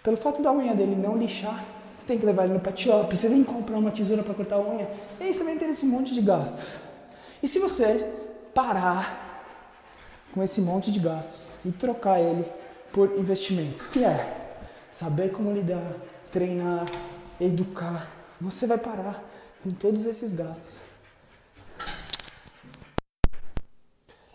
Pelo 0.03 0.17
fato 0.17 0.43
da 0.43 0.53
unha 0.53 0.75
dele 0.75 0.95
não 0.95 1.17
lixar, 1.17 1.65
você 1.97 2.07
tem 2.07 2.19
que 2.19 2.27
levar 2.27 2.45
ele 2.45 2.55
no 2.55 2.61
pet 2.61 2.85
shop, 2.85 3.17
você 3.17 3.29
tem 3.29 3.43
que 3.43 3.51
comprar 3.51 3.79
uma 3.79 3.91
tesoura 3.91 4.23
para 4.23 4.35
cortar 4.35 4.57
a 4.57 4.61
unha, 4.61 4.89
e 5.19 5.25
aí 5.25 5.35
você 5.35 5.43
vai 5.43 5.57
ter 5.57 5.69
esse 5.69 5.85
monte 5.85 6.15
de 6.15 6.21
gastos. 6.21 6.77
E 7.43 7.49
se 7.49 7.59
você 7.59 8.13
parar 8.55 9.43
com 10.33 10.43
esse 10.43 10.61
monte 10.61 10.93
de 10.93 11.01
gastos 11.01 11.49
e 11.65 11.73
trocar 11.73 12.21
ele 12.21 12.45
por 12.93 13.19
investimentos, 13.19 13.87
que 13.87 14.05
é 14.05 14.37
saber 14.91 15.33
como 15.33 15.53
lidar, 15.53 15.93
treinar, 16.31 16.87
educar, 17.41 18.18
você 18.41 18.67
vai 18.67 18.79
parar 18.79 19.23
com 19.63 19.73
todos 19.73 20.05
esses 20.05 20.35
gastos. 20.35 20.81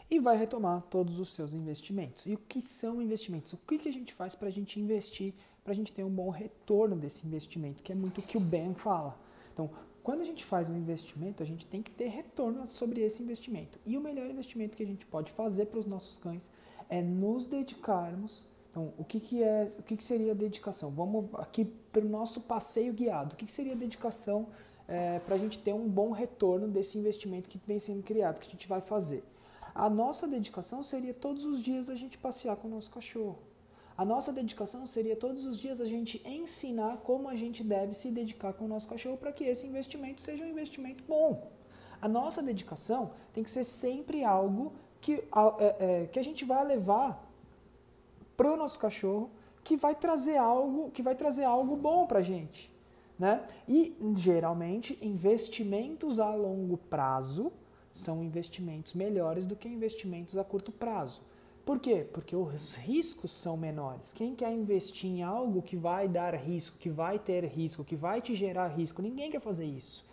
E 0.10 0.20
vai 0.20 0.38
retomar 0.38 0.84
todos 0.90 1.20
os 1.20 1.34
seus 1.34 1.54
investimentos. 1.54 2.26
E 2.26 2.34
o 2.34 2.38
que 2.38 2.62
são 2.62 3.02
investimentos? 3.02 3.54
O 3.54 3.58
que, 3.58 3.80
que 3.80 3.90
a 3.90 3.94
gente 3.94 4.14
faz 4.14 4.36
para 4.36 4.48
a 4.48 4.52
gente 4.52 4.80
investir, 4.80 5.34
para 5.64 5.74
a 5.74 5.76
gente 5.76 5.92
ter 5.92 6.04
um 6.04 6.10
bom 6.10 6.30
retorno 6.30 6.96
desse 6.96 7.26
investimento, 7.26 7.82
que 7.82 7.92
é 7.92 7.96
muito 7.96 8.20
o 8.20 8.22
que 8.22 8.38
o 8.38 8.42
Ben 8.42 8.76
fala. 8.76 9.18
Então, 9.54 9.70
quando 10.04 10.22
a 10.22 10.26
gente 10.26 10.44
faz 10.44 10.70
um 10.70 10.76
investimento, 10.76 11.42
a 11.42 11.46
gente 11.46 11.66
tem 11.66 11.82
que 11.82 11.90
ter 11.90 12.10
retorno 12.10 12.68
sobre 12.68 13.02
esse 13.02 13.24
investimento. 13.24 13.80
E 13.86 13.98
o 13.98 14.02
melhor 14.02 14.30
investimento 14.30 14.76
que 14.76 14.84
a 14.84 14.86
gente 14.86 15.06
pode 15.06 15.32
fazer 15.32 15.68
para 15.68 15.80
os 15.80 15.86
nossos 15.86 16.18
cães 16.18 16.50
é 16.90 17.02
nos 17.02 17.48
dedicarmos. 17.48 18.46
Então, 18.74 18.92
o 18.98 19.04
que, 19.04 19.20
que, 19.20 19.44
é, 19.44 19.70
o 19.78 19.84
que, 19.84 19.96
que 19.96 20.04
seria 20.04 20.34
dedicação? 20.34 20.90
Vamos 20.90 21.26
aqui 21.36 21.64
para 21.64 22.02
o 22.04 22.10
nosso 22.10 22.42
passeio 22.42 22.92
guiado. 22.92 23.36
O 23.36 23.38
que, 23.38 23.46
que 23.46 23.52
seria 23.52 23.76
dedicação 23.76 24.48
é, 24.88 25.20
para 25.20 25.36
a 25.36 25.38
gente 25.38 25.60
ter 25.60 25.74
um 25.74 25.88
bom 25.88 26.10
retorno 26.10 26.68
desse 26.68 26.98
investimento 26.98 27.48
que 27.48 27.62
vem 27.68 27.80
sendo 27.80 28.02
criado, 28.02 28.40
que 28.40 28.48
a 28.48 28.52
gente 28.52 28.68
vai 28.68 28.82
fazer? 28.82 29.24
A 29.76 29.88
nossa 29.88 30.28
dedicação 30.28 30.82
seria 30.82 31.14
todos 31.14 31.46
os 31.46 31.62
dias 31.62 31.88
a 31.88 31.94
gente 31.94 32.18
passear 32.18 32.56
com 32.56 32.68
o 32.68 32.72
nosso 32.72 32.90
cachorro. 32.90 33.38
A 33.96 34.04
nossa 34.04 34.34
dedicação 34.34 34.88
seria 34.88 35.16
todos 35.16 35.46
os 35.46 35.60
dias 35.60 35.80
a 35.80 35.86
gente 35.86 36.20
ensinar 36.28 36.98
como 37.04 37.30
a 37.30 37.36
gente 37.36 37.64
deve 37.64 37.94
se 37.94 38.10
dedicar 38.10 38.54
com 38.54 38.66
o 38.66 38.68
nosso 38.68 38.90
cachorro 38.90 39.18
para 39.18 39.32
que 39.32 39.44
esse 39.44 39.68
investimento 39.68 40.20
seja 40.20 40.44
um 40.44 40.50
investimento 40.50 41.04
bom. 41.08 41.52
A 42.02 42.08
nossa 42.08 42.42
dedicação 42.42 43.12
tem 43.34 43.44
que 43.44 43.52
ser 43.52 43.66
sempre 43.66 44.24
algo 44.24 44.74
que, 45.00 45.14
é, 45.14 45.76
é, 45.80 46.08
que 46.08 46.18
a 46.18 46.24
gente 46.24 46.44
vai 46.44 46.66
levar 46.66 47.23
para 48.36 48.52
o 48.52 48.58
nosso 48.58 48.80
cachorro 48.80 49.30
que 49.64 49.78
vai 49.78 49.96
trazer 49.96 50.38
algo 50.38 50.92
que 50.92 51.02
vai 51.02 51.16
trazer 51.16 51.44
algo 51.44 51.76
bom 51.76 52.06
para 52.06 52.20
a 52.20 52.24
gente. 52.24 52.72
Né? 53.18 53.46
E 53.68 53.96
geralmente 54.16 54.98
investimentos 55.02 56.20
a 56.20 56.34
longo 56.34 56.78
prazo 56.78 57.52
são 57.92 58.24
investimentos 58.24 58.94
melhores 58.94 59.46
do 59.46 59.56
que 59.56 59.68
investimentos 59.68 60.38
a 60.38 60.44
curto 60.44 60.72
prazo. 60.72 61.22
Por 61.66 61.80
quê? 61.80 62.06
Porque 62.12 62.36
os 62.36 62.76
riscos 62.76 63.32
são 63.32 63.56
menores. 63.56 64.12
Quem 64.12 64.36
quer 64.36 64.52
investir 64.52 65.10
em 65.10 65.24
algo 65.24 65.62
que 65.62 65.78
vai 65.78 66.10
dar 66.10 66.36
risco, 66.36 66.78
que 66.78 66.90
vai 66.90 67.18
ter 67.18 67.46
risco, 67.46 67.86
que 67.86 67.96
vai 67.96 68.22
te 68.22 68.36
gerar 68.36 68.68
risco? 68.68 69.02
Ninguém 69.02 69.32
quer 69.32 69.40
fazer 69.40 69.66
isso. 69.66 70.04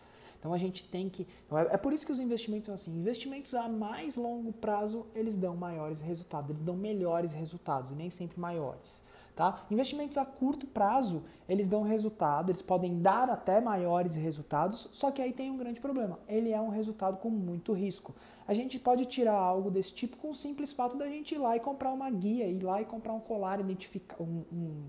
Então 0.40 0.52
a 0.54 0.58
gente 0.58 0.82
tem 0.84 1.08
que. 1.08 1.28
Então, 1.46 1.56
é, 1.56 1.68
é 1.72 1.76
por 1.76 1.92
isso 1.92 2.04
que 2.04 2.10
os 2.10 2.18
investimentos 2.18 2.66
são 2.66 2.74
assim. 2.74 2.98
Investimentos 2.98 3.54
a 3.54 3.68
mais 3.68 4.16
longo 4.16 4.52
prazo, 4.52 5.06
eles 5.14 5.36
dão 5.36 5.54
maiores 5.54 6.00
resultados, 6.00 6.50
eles 6.50 6.62
dão 6.62 6.74
melhores 6.74 7.32
resultados 7.32 7.92
e 7.92 7.94
nem 7.94 8.10
sempre 8.10 8.40
maiores. 8.40 9.02
Tá? 9.36 9.64
Investimentos 9.70 10.18
a 10.18 10.24
curto 10.24 10.66
prazo, 10.66 11.22
eles 11.48 11.68
dão 11.68 11.82
resultado, 11.82 12.50
eles 12.50 12.60
podem 12.60 13.00
dar 13.00 13.30
até 13.30 13.60
maiores 13.60 14.14
resultados, 14.14 14.88
só 14.92 15.10
que 15.10 15.22
aí 15.22 15.32
tem 15.32 15.50
um 15.50 15.56
grande 15.56 15.80
problema. 15.80 16.18
Ele 16.28 16.50
é 16.50 16.60
um 16.60 16.68
resultado 16.68 17.16
com 17.18 17.30
muito 17.30 17.72
risco. 17.72 18.14
A 18.46 18.52
gente 18.52 18.78
pode 18.78 19.06
tirar 19.06 19.32
algo 19.32 19.70
desse 19.70 19.94
tipo 19.94 20.16
com 20.16 20.30
o 20.30 20.34
simples 20.34 20.72
fato 20.72 20.96
da 20.96 21.06
gente 21.06 21.34
ir 21.34 21.38
lá 21.38 21.56
e 21.56 21.60
comprar 21.60 21.92
uma 21.92 22.10
guia, 22.10 22.46
ir 22.46 22.62
lá 22.62 22.82
e 22.82 22.84
comprar 22.84 23.12
um 23.12 23.20
colar, 23.20 23.60
identificar 23.60 24.20
um, 24.20 24.44
um, 24.52 24.84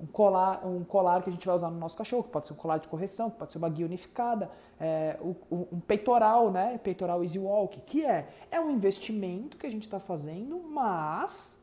um 0.00 0.06
colar, 0.06 0.66
um 0.66 0.82
colar 0.82 1.22
que 1.22 1.28
a 1.28 1.32
gente 1.32 1.46
vai 1.46 1.54
usar 1.54 1.70
no 1.70 1.78
nosso 1.78 1.96
cachorro, 1.96 2.24
que 2.24 2.30
pode 2.30 2.46
ser 2.46 2.54
um 2.54 2.56
colar 2.56 2.78
de 2.78 2.88
correção, 2.88 3.30
que 3.30 3.36
pode 3.36 3.52
ser 3.52 3.58
uma 3.58 3.68
guia 3.68 3.84
unificada, 3.84 4.50
é, 4.80 5.18
um 5.50 5.80
peitoral, 5.80 6.50
né? 6.50 6.78
Peitoral 6.78 7.22
Easy 7.22 7.38
Walk, 7.38 7.80
que 7.82 8.04
é, 8.04 8.28
é 8.50 8.60
um 8.60 8.70
investimento 8.70 9.56
que 9.56 9.66
a 9.66 9.70
gente 9.70 9.82
está 9.82 10.00
fazendo, 10.00 10.58
mas 10.58 11.60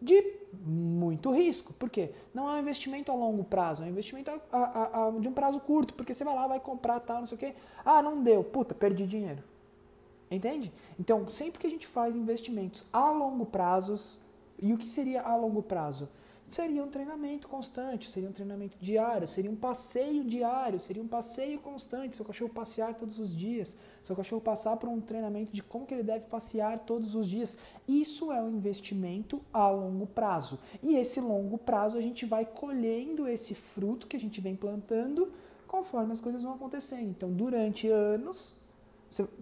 de 0.00 0.22
muito 0.52 1.30
risco. 1.30 1.72
Por 1.74 1.90
quê? 1.90 2.12
Não 2.32 2.48
é 2.48 2.54
um 2.54 2.60
investimento 2.60 3.12
a 3.12 3.14
longo 3.14 3.44
prazo, 3.44 3.82
é 3.82 3.86
um 3.86 3.88
investimento 3.88 4.30
a, 4.30 4.58
a, 4.58 5.08
a, 5.08 5.10
de 5.10 5.28
um 5.28 5.32
prazo 5.32 5.60
curto, 5.60 5.94
porque 5.94 6.14
você 6.14 6.24
vai 6.24 6.34
lá, 6.34 6.46
vai 6.46 6.60
comprar 6.60 7.00
tal, 7.00 7.20
não 7.20 7.26
sei 7.26 7.36
o 7.36 7.38
quê. 7.38 7.54
Ah, 7.84 8.02
não 8.02 8.22
deu. 8.22 8.42
Puta, 8.42 8.74
perdi 8.74 9.06
dinheiro. 9.06 9.42
Entende? 10.30 10.72
Então, 10.98 11.28
sempre 11.28 11.60
que 11.60 11.66
a 11.66 11.70
gente 11.70 11.86
faz 11.86 12.16
investimentos 12.16 12.84
a 12.92 13.10
longo 13.10 13.46
prazo, 13.46 14.18
e 14.58 14.72
o 14.72 14.78
que 14.78 14.88
seria 14.88 15.22
a 15.22 15.36
longo 15.36 15.62
prazo? 15.62 16.08
Seria 16.48 16.84
um 16.84 16.88
treinamento 16.88 17.48
constante, 17.48 18.08
seria 18.08 18.28
um 18.28 18.32
treinamento 18.32 18.76
diário, 18.80 19.26
seria 19.26 19.50
um 19.50 19.56
passeio 19.56 20.22
diário, 20.22 20.78
seria 20.78 21.02
um 21.02 21.08
passeio 21.08 21.58
constante, 21.58 22.14
seu 22.14 22.24
cachorro 22.24 22.52
passear 22.52 22.94
todos 22.94 23.18
os 23.18 23.34
dias, 23.34 23.74
seu 24.04 24.14
cachorro 24.14 24.40
passar 24.40 24.76
por 24.76 24.88
um 24.88 25.00
treinamento 25.00 25.52
de 25.52 25.62
como 25.62 25.86
que 25.86 25.94
ele 25.94 26.02
deve 26.02 26.26
passear 26.26 26.80
todos 26.80 27.14
os 27.14 27.28
dias. 27.28 27.56
Isso 27.88 28.30
é 28.30 28.40
um 28.40 28.50
investimento 28.50 29.40
a 29.52 29.68
longo 29.68 30.06
prazo. 30.06 30.58
E 30.82 30.94
esse 30.94 31.20
longo 31.20 31.58
prazo 31.58 31.96
a 31.96 32.00
gente 32.00 32.24
vai 32.26 32.44
colhendo 32.44 33.26
esse 33.26 33.54
fruto 33.54 34.06
que 34.06 34.16
a 34.16 34.20
gente 34.20 34.40
vem 34.40 34.54
plantando 34.54 35.32
conforme 35.66 36.12
as 36.12 36.20
coisas 36.20 36.42
vão 36.42 36.54
acontecendo. 36.54 37.08
Então, 37.10 37.32
durante 37.32 37.88
anos, 37.88 38.54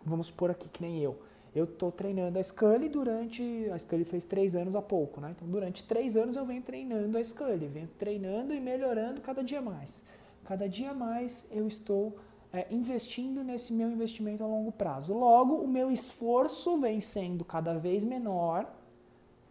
vamos 0.05 0.29
supor 0.29 0.51
aqui 0.51 0.69
que 0.69 0.81
nem 0.81 0.99
eu, 0.99 1.19
eu 1.55 1.65
estou 1.65 1.93
treinando 1.93 2.39
a 2.39 2.43
Scully 2.43 2.89
durante. 2.89 3.69
A 3.73 3.79
Scully 3.79 4.05
fez 4.05 4.25
três 4.25 4.57
anos 4.57 4.75
há 4.75 4.81
pouco, 4.83 5.21
né? 5.21 5.35
Então, 5.37 5.47
durante 5.47 5.85
três 5.85 6.17
anos 6.17 6.37
eu 6.37 6.47
venho 6.47 6.63
treinando 6.63 7.19
a 7.19 7.25
Scully, 7.25 7.67
venho 7.67 7.89
treinando 7.99 8.55
e 8.55 8.61
melhorando 8.61 9.21
cada 9.21 9.45
dia 9.45 9.61
mais. 9.61 10.03
Cada 10.45 10.69
dia 10.69 10.95
mais 10.95 11.47
eu 11.51 11.69
estou 11.69 12.17
é, 12.53 12.67
investindo 12.71 13.45
nesse 13.45 13.73
meu 13.73 13.91
investimento 13.91 14.43
a 14.43 14.47
longo 14.47 14.73
prazo. 14.73 15.13
Logo, 15.13 15.57
o 15.57 15.69
meu 15.69 15.91
esforço 15.91 16.79
vem 16.81 17.01
sendo 17.01 17.45
cada 17.45 17.79
vez 17.79 18.05
menor, 18.05 18.67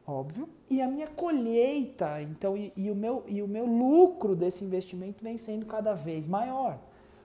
óbvio, 0.06 0.50
e 0.70 0.82
a 0.82 0.88
minha 0.88 1.08
colheita, 1.08 2.22
então, 2.22 2.58
e, 2.58 2.74
e, 2.76 2.92
o, 2.92 2.96
meu, 2.96 3.24
e 3.28 3.42
o 3.42 3.48
meu 3.48 3.66
lucro 3.66 4.36
desse 4.36 4.64
investimento 4.64 5.24
vem 5.24 5.38
sendo 5.38 5.66
cada 5.66 5.94
vez 5.94 6.28
maior. 6.28 6.80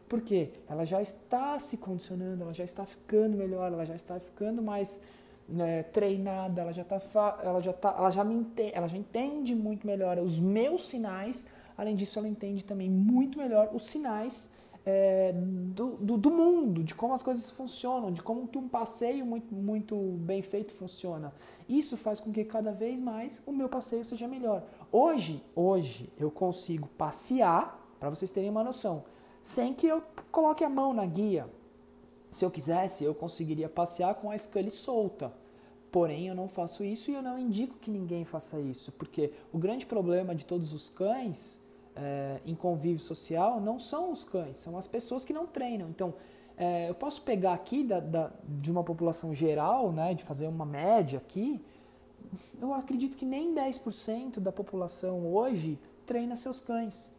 Porque 0.08 0.50
ela 0.68 0.84
já 0.84 1.02
está 1.02 1.58
se 1.58 1.76
condicionando, 1.76 2.42
ela 2.42 2.52
já 2.52 2.64
está 2.64 2.84
ficando 2.84 3.36
melhor, 3.36 3.72
ela 3.72 3.84
já 3.84 3.94
está 3.94 4.18
ficando 4.20 4.62
mais 4.62 5.04
né, 5.48 5.82
treinada, 5.84 6.60
ela 6.60 6.72
já 6.72 6.82
está, 6.82 7.40
ela 7.42 7.60
já 7.60 7.72
tá, 7.72 7.94
ela 7.98 8.10
já 8.10 8.24
me 8.24 8.34
entende, 8.34 8.72
ela 8.74 8.86
já 8.86 8.96
entende 8.96 9.54
muito 9.54 9.86
melhor 9.86 10.18
os 10.18 10.38
meus 10.38 10.86
sinais. 10.86 11.50
Além 11.76 11.94
disso, 11.94 12.18
ela 12.18 12.28
entende 12.28 12.64
também 12.64 12.88
muito 12.88 13.38
melhor 13.38 13.70
os 13.72 13.86
sinais 13.86 14.56
é, 14.86 15.32
do, 15.34 15.96
do, 15.96 16.16
do, 16.16 16.30
mundo, 16.30 16.84
de 16.84 16.94
como 16.94 17.12
as 17.12 17.22
coisas 17.22 17.50
funcionam, 17.50 18.12
de 18.12 18.22
como 18.22 18.46
que 18.46 18.56
um 18.56 18.68
passeio 18.68 19.26
muito, 19.26 19.52
muito 19.52 19.96
bem 20.20 20.40
feito 20.42 20.72
funciona. 20.72 21.32
Isso 21.68 21.96
faz 21.96 22.20
com 22.20 22.32
que 22.32 22.44
cada 22.44 22.70
vez 22.70 23.00
mais 23.00 23.42
o 23.44 23.52
meu 23.52 23.68
passeio 23.68 24.04
seja 24.04 24.28
melhor. 24.28 24.62
Hoje, 24.92 25.42
hoje 25.56 26.08
eu 26.16 26.30
consigo 26.30 26.88
passear, 26.96 27.84
para 27.98 28.08
vocês 28.08 28.30
terem 28.30 28.48
uma 28.48 28.62
noção, 28.62 29.04
sem 29.46 29.72
que 29.72 29.86
eu 29.86 30.02
coloque 30.32 30.64
a 30.64 30.68
mão 30.68 30.92
na 30.92 31.06
guia. 31.06 31.46
Se 32.32 32.44
eu 32.44 32.50
quisesse, 32.50 33.04
eu 33.04 33.14
conseguiria 33.14 33.68
passear 33.68 34.16
com 34.16 34.28
a 34.28 34.36
Scully 34.36 34.72
solta. 34.72 35.32
Porém, 35.92 36.26
eu 36.26 36.34
não 36.34 36.48
faço 36.48 36.82
isso 36.82 37.12
e 37.12 37.14
eu 37.14 37.22
não 37.22 37.38
indico 37.38 37.76
que 37.76 37.88
ninguém 37.88 38.24
faça 38.24 38.58
isso, 38.58 38.90
porque 38.90 39.32
o 39.52 39.56
grande 39.56 39.86
problema 39.86 40.34
de 40.34 40.44
todos 40.44 40.72
os 40.72 40.88
cães 40.88 41.62
é, 41.94 42.40
em 42.44 42.56
convívio 42.56 42.98
social 42.98 43.60
não 43.60 43.78
são 43.78 44.10
os 44.10 44.24
cães, 44.24 44.58
são 44.58 44.76
as 44.76 44.88
pessoas 44.88 45.24
que 45.24 45.32
não 45.32 45.46
treinam. 45.46 45.88
Então, 45.90 46.12
é, 46.56 46.90
eu 46.90 46.94
posso 46.96 47.22
pegar 47.22 47.52
aqui 47.52 47.84
da, 47.84 48.00
da, 48.00 48.32
de 48.42 48.68
uma 48.68 48.82
população 48.82 49.32
geral, 49.32 49.92
né, 49.92 50.12
de 50.12 50.24
fazer 50.24 50.48
uma 50.48 50.66
média 50.66 51.18
aqui, 51.20 51.64
eu 52.60 52.74
acredito 52.74 53.16
que 53.16 53.24
nem 53.24 53.54
10% 53.54 54.40
da 54.40 54.50
população 54.50 55.32
hoje 55.32 55.78
treina 56.04 56.34
seus 56.34 56.60
cães. 56.60 57.14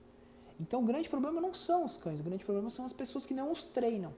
Então, 0.60 0.82
o 0.82 0.86
grande 0.86 1.10
problema 1.10 1.40
não 1.40 1.54
são 1.54 1.86
os 1.86 1.98
cães, 1.98 2.20
o 2.20 2.24
grande 2.24 2.46
problema 2.46 2.70
são 2.70 2.86
as 2.86 2.94
pessoas 2.94 3.26
que 3.26 3.34
não 3.34 3.52
os 3.52 3.64
treinam. 3.64 4.14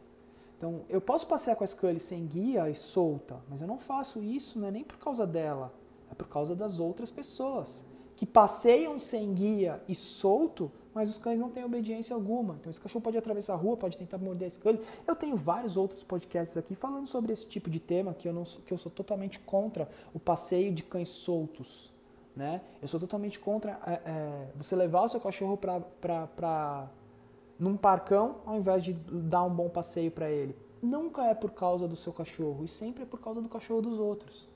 Então, 0.58 0.82
eu 0.90 1.00
posso 1.00 1.28
passear 1.28 1.56
com 1.56 1.64
a 1.64 1.68
Scully 1.68 2.00
sem 2.00 2.26
guia 2.26 2.70
e 2.70 2.76
solta, 2.76 3.40
mas 3.50 3.62
eu 3.62 3.68
não 3.68 3.80
faço 3.80 4.22
isso 4.22 4.60
não 4.60 4.68
é 4.68 4.72
nem 4.72 4.84
por 4.84 4.98
causa 4.98 5.26
dela, 5.26 5.74
é 6.12 6.14
por 6.14 6.28
causa 6.28 6.56
das 6.56 6.80
outras 6.80 7.10
pessoas 7.10 7.82
que 8.20 8.26
passeiam 8.26 9.00
sem 9.00 9.34
guia 9.34 9.82
e 9.88 9.96
solto, 9.96 10.70
mas 10.94 11.10
os 11.10 11.18
cães 11.18 11.40
não 11.40 11.50
têm 11.50 11.64
obediência 11.64 12.14
alguma. 12.14 12.58
Então 12.60 12.70
esse 12.70 12.82
cachorro 12.82 13.02
pode 13.02 13.18
atravessar 13.18 13.54
a 13.54 13.56
rua, 13.56 13.78
pode 13.78 13.96
tentar 13.96 14.18
morder 14.18 14.44
a 14.44 14.48
escolha. 14.50 14.82
Eu 15.08 15.16
tenho 15.16 15.38
vários 15.38 15.78
outros 15.78 16.04
podcasts 16.04 16.58
aqui 16.58 16.76
falando 16.76 17.08
sobre 17.08 17.32
esse 17.32 17.48
tipo 17.48 17.70
de 17.70 17.80
tema 17.80 18.14
que 18.14 18.28
eu 18.28 18.34
não 18.34 18.44
que 18.44 18.74
eu 18.74 18.78
sou 18.78 18.92
totalmente 18.92 19.40
contra 19.40 19.90
o 20.14 20.20
passeio 20.20 20.74
de 20.74 20.84
cães 20.84 21.08
soltos, 21.08 21.94
né? 22.36 22.62
Eu 22.82 22.88
sou 22.88 23.00
totalmente 23.00 23.40
contra 23.40 23.80
é, 23.86 23.92
é, 23.92 24.48
você 24.56 24.76
levar 24.76 25.04
o 25.04 25.10
seu 25.10 25.20
cachorro 25.20 25.58
para 25.58 26.88
num 27.58 27.76
parcão 27.76 28.38
ao 28.46 28.58
invés 28.58 28.84
de 28.84 28.94
dar 28.94 29.44
um 29.44 29.54
bom 29.54 29.70
passeio 29.70 30.12
para 30.12 30.30
ele. 30.30 30.56
Nunca 30.82 31.26
é 31.26 31.34
por 31.34 31.52
causa 31.52 31.88
do 31.88 31.96
seu 31.96 32.14
cachorro 32.14 32.64
e 32.64 32.68
sempre 32.68 33.04
é 33.04 33.06
por 33.06 33.20
causa 33.20 33.42
do 33.42 33.50
cachorro 33.50 33.82
dos 33.82 34.00
outros. 34.00 34.48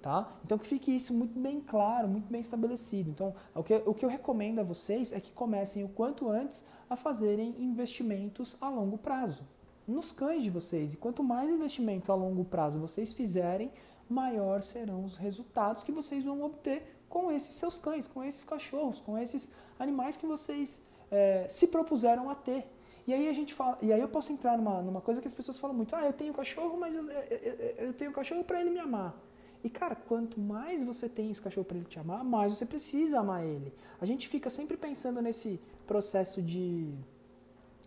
Tá? 0.00 0.32
Então 0.44 0.56
que 0.56 0.66
fique 0.66 0.94
isso 0.94 1.12
muito 1.12 1.36
bem 1.38 1.60
claro, 1.60 2.06
muito 2.06 2.30
bem 2.30 2.40
estabelecido. 2.40 3.10
Então 3.10 3.34
o 3.54 3.64
que, 3.64 3.74
o 3.84 3.92
que 3.92 4.04
eu 4.04 4.08
recomendo 4.08 4.60
a 4.60 4.62
vocês 4.62 5.12
é 5.12 5.20
que 5.20 5.32
comecem 5.32 5.82
o 5.82 5.88
quanto 5.88 6.28
antes 6.30 6.64
a 6.88 6.94
fazerem 6.94 7.56
investimentos 7.58 8.56
a 8.60 8.68
longo 8.68 8.96
prazo 8.96 9.44
nos 9.86 10.10
cães 10.10 10.42
de 10.42 10.50
vocês. 10.50 10.94
E 10.94 10.96
quanto 10.96 11.22
mais 11.22 11.48
investimento 11.48 12.10
a 12.10 12.14
longo 12.14 12.44
prazo 12.44 12.80
vocês 12.80 13.12
fizerem, 13.12 13.70
maior 14.08 14.62
serão 14.62 15.04
os 15.04 15.16
resultados 15.16 15.84
que 15.84 15.92
vocês 15.92 16.24
vão 16.24 16.42
obter 16.42 16.95
com 17.08 17.30
esses 17.30 17.54
seus 17.54 17.78
cães, 17.78 18.06
com 18.06 18.22
esses 18.22 18.44
cachorros, 18.44 19.00
com 19.00 19.16
esses 19.18 19.52
animais 19.78 20.16
que 20.16 20.26
vocês 20.26 20.84
é, 21.10 21.46
se 21.48 21.68
propuseram 21.68 22.28
a 22.30 22.34
ter. 22.34 22.66
E 23.06 23.14
aí 23.14 23.28
a 23.28 23.32
gente 23.32 23.54
fala, 23.54 23.78
e 23.80 23.92
aí 23.92 24.00
eu 24.00 24.08
posso 24.08 24.32
entrar 24.32 24.56
numa, 24.56 24.82
numa 24.82 25.00
coisa 25.00 25.20
que 25.20 25.28
as 25.28 25.34
pessoas 25.34 25.58
falam 25.58 25.76
muito, 25.76 25.94
ah, 25.94 26.04
eu 26.04 26.12
tenho 26.12 26.34
cachorro, 26.34 26.76
mas 26.76 26.96
eu, 26.96 27.08
eu, 27.08 27.52
eu 27.86 27.92
tenho 27.92 28.10
cachorro 28.12 28.42
para 28.42 28.60
ele 28.60 28.70
me 28.70 28.80
amar. 28.80 29.14
E 29.62 29.70
cara, 29.70 29.94
quanto 29.94 30.40
mais 30.40 30.82
você 30.82 31.08
tem 31.08 31.30
esse 31.30 31.40
cachorro 31.40 31.64
para 31.64 31.76
ele 31.76 31.86
te 31.86 31.98
amar, 31.98 32.24
mais 32.24 32.52
você 32.52 32.66
precisa 32.66 33.20
amar 33.20 33.44
ele. 33.44 33.72
A 34.00 34.06
gente 34.06 34.28
fica 34.28 34.50
sempre 34.50 34.76
pensando 34.76 35.22
nesse 35.22 35.60
processo 35.86 36.42
de 36.42 36.92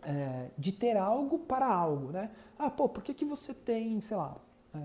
é, 0.02 0.50
de 0.58 0.72
ter 0.72 0.98
algo 0.98 1.40
para 1.40 1.68
algo, 1.68 2.12
né? 2.12 2.32
Ah, 2.58 2.70
pô, 2.70 2.88
por 2.88 3.04
que, 3.04 3.14
que 3.14 3.26
você 3.26 3.54
tem, 3.54 4.00
sei 4.02 4.18
lá, 4.18 4.36
é, 4.74 4.78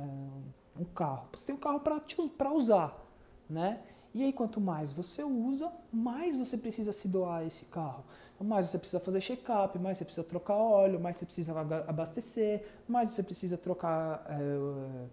um 0.81 0.85
carro? 0.95 1.29
Você 1.33 1.47
tem 1.47 1.55
um 1.55 1.59
carro 1.59 1.81
para 1.81 2.53
usar, 2.53 2.97
né? 3.49 3.81
E 4.15 4.23
aí, 4.23 4.33
quanto 4.33 4.61
mais 4.61 4.93
você 4.93 5.25
usa, 5.25 5.73
mais 5.93 6.37
você 6.37 6.57
precisa 6.57 6.93
se 6.93 7.09
doar 7.09 7.45
esse 7.45 7.65
carro. 7.65 8.05
Então, 8.35 8.47
mais 8.47 8.67
você 8.67 8.79
precisa 8.79 9.01
fazer 9.01 9.21
check-up, 9.21 9.77
mais 9.79 9.99
você 9.99 10.05
precisa 10.05 10.25
trocar 10.25 10.55
óleo, 10.55 11.01
mais 11.01 11.17
você 11.17 11.27
precisa 11.27 11.53
abastecer, 11.89 12.65
mais 12.87 13.09
você 13.09 13.25
precisa 13.25 13.59
trocar, 13.59 14.25
é, 14.29 15.07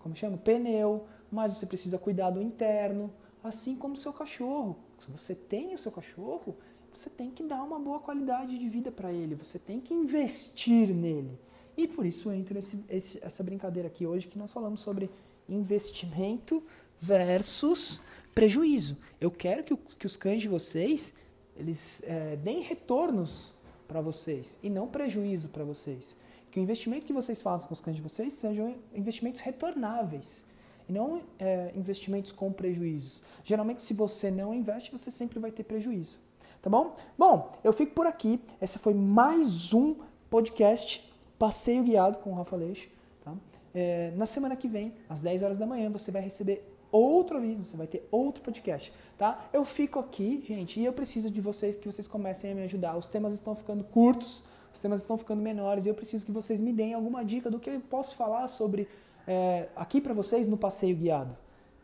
como 0.00 0.16
chama? 0.16 0.36
Pneu, 0.36 1.06
mais 1.30 1.54
você 1.54 1.66
precisa 1.66 1.98
cuidar 1.98 2.30
do 2.30 2.42
interno, 2.42 3.12
assim 3.44 3.76
como 3.76 3.94
o 3.94 3.96
seu 3.96 4.12
cachorro. 4.12 4.76
Se 4.98 5.10
você 5.10 5.34
tem 5.36 5.72
o 5.74 5.78
seu 5.78 5.92
cachorro, 5.92 6.56
você 6.92 7.08
tem 7.08 7.30
que 7.30 7.44
dar 7.44 7.62
uma 7.62 7.78
boa 7.78 8.00
qualidade 8.00 8.58
de 8.58 8.68
vida 8.68 8.90
para 8.90 9.12
ele, 9.12 9.34
você 9.34 9.58
tem 9.58 9.80
que 9.80 9.94
investir 9.94 10.88
nele. 10.94 11.38
E 11.76 11.88
por 11.88 12.04
isso 12.04 12.30
entra 12.30 12.58
esse, 12.58 13.18
essa 13.22 13.42
brincadeira 13.42 13.88
aqui 13.88 14.06
hoje 14.06 14.28
que 14.28 14.38
nós 14.38 14.52
falamos 14.52 14.80
sobre 14.80 15.10
investimento 15.48 16.62
versus 17.00 18.02
prejuízo. 18.34 18.96
Eu 19.20 19.30
quero 19.30 19.62
que, 19.64 19.76
que 19.76 20.06
os 20.06 20.16
cães 20.16 20.40
de 20.40 20.48
vocês 20.48 21.14
eles 21.56 22.02
é, 22.04 22.36
deem 22.36 22.62
retornos 22.62 23.54
para 23.86 24.00
vocês 24.00 24.58
e 24.62 24.70
não 24.70 24.88
prejuízo 24.88 25.48
para 25.48 25.64
vocês. 25.64 26.16
Que 26.50 26.58
o 26.58 26.62
investimento 26.62 27.06
que 27.06 27.12
vocês 27.12 27.40
façam 27.40 27.68
com 27.68 27.74
os 27.74 27.80
cães 27.80 27.96
de 27.96 28.02
vocês 28.02 28.32
sejam 28.34 28.76
investimentos 28.94 29.40
retornáveis 29.40 30.46
e 30.88 30.92
não 30.92 31.22
é, 31.38 31.72
investimentos 31.74 32.32
com 32.32 32.52
prejuízos. 32.52 33.22
Geralmente, 33.44 33.82
se 33.82 33.94
você 33.94 34.30
não 34.30 34.54
investe, 34.54 34.90
você 34.90 35.10
sempre 35.10 35.38
vai 35.38 35.50
ter 35.50 35.62
prejuízo 35.64 36.18
tá 36.62 36.70
bom? 36.70 36.94
Bom, 37.18 37.50
eu 37.64 37.72
fico 37.72 37.92
por 37.92 38.06
aqui. 38.06 38.40
Esse 38.60 38.78
foi 38.78 38.94
mais 38.94 39.74
um 39.74 39.96
podcast 40.30 41.12
Passeio 41.36 41.82
Guiado 41.82 42.18
com 42.18 42.30
o 42.30 42.34
Rafa 42.34 42.54
Leixo. 42.54 42.88
Tá? 43.24 43.34
É, 43.74 44.12
na 44.16 44.26
semana 44.26 44.54
que 44.54 44.68
vem, 44.68 44.94
às 45.08 45.20
10 45.20 45.42
horas 45.42 45.58
da 45.58 45.66
manhã, 45.66 45.90
você 45.90 46.12
vai 46.12 46.22
receber 46.22 46.71
outro 46.92 47.38
aviso, 47.38 47.64
você 47.64 47.76
vai 47.76 47.86
ter 47.86 48.06
outro 48.10 48.42
podcast, 48.42 48.92
tá? 49.18 49.48
Eu 49.52 49.64
fico 49.64 49.98
aqui, 49.98 50.44
gente, 50.46 50.78
e 50.78 50.84
eu 50.84 50.92
preciso 50.92 51.30
de 51.30 51.40
vocês 51.40 51.76
que 51.76 51.86
vocês 51.86 52.06
comecem 52.06 52.52
a 52.52 52.54
me 52.54 52.62
ajudar. 52.62 52.96
Os 52.96 53.06
temas 53.08 53.32
estão 53.32 53.56
ficando 53.56 53.82
curtos, 53.82 54.44
os 54.72 54.78
temas 54.78 55.00
estão 55.00 55.18
ficando 55.18 55.42
menores, 55.42 55.86
e 55.86 55.88
eu 55.88 55.94
preciso 55.94 56.24
que 56.24 56.30
vocês 56.30 56.60
me 56.60 56.72
deem 56.72 56.94
alguma 56.94 57.24
dica 57.24 57.50
do 57.50 57.58
que 57.58 57.70
eu 57.70 57.80
posso 57.80 58.14
falar 58.14 58.46
sobre 58.46 58.86
é, 59.26 59.68
aqui 59.74 60.00
para 60.00 60.14
vocês 60.14 60.46
no 60.46 60.56
passeio 60.56 60.94
guiado, 60.94 61.36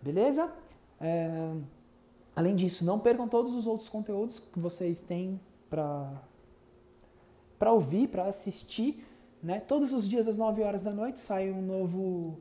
beleza? 0.02 0.52
É, 1.00 1.52
Além 2.38 2.54
disso, 2.54 2.84
não 2.84 3.00
percam 3.00 3.26
todos 3.26 3.52
os 3.52 3.66
outros 3.66 3.88
conteúdos 3.88 4.38
que 4.38 4.60
vocês 4.60 5.00
têm 5.00 5.40
para 5.68 6.22
para 7.58 7.72
ouvir, 7.72 8.06
para 8.06 8.26
assistir, 8.26 9.04
né? 9.42 9.58
Todos 9.58 9.92
os 9.92 10.08
dias 10.08 10.28
às 10.28 10.38
9 10.38 10.62
horas 10.62 10.84
da 10.84 10.92
noite 10.92 11.18
sai 11.18 11.50
um 11.50 11.60
novo 11.60 12.38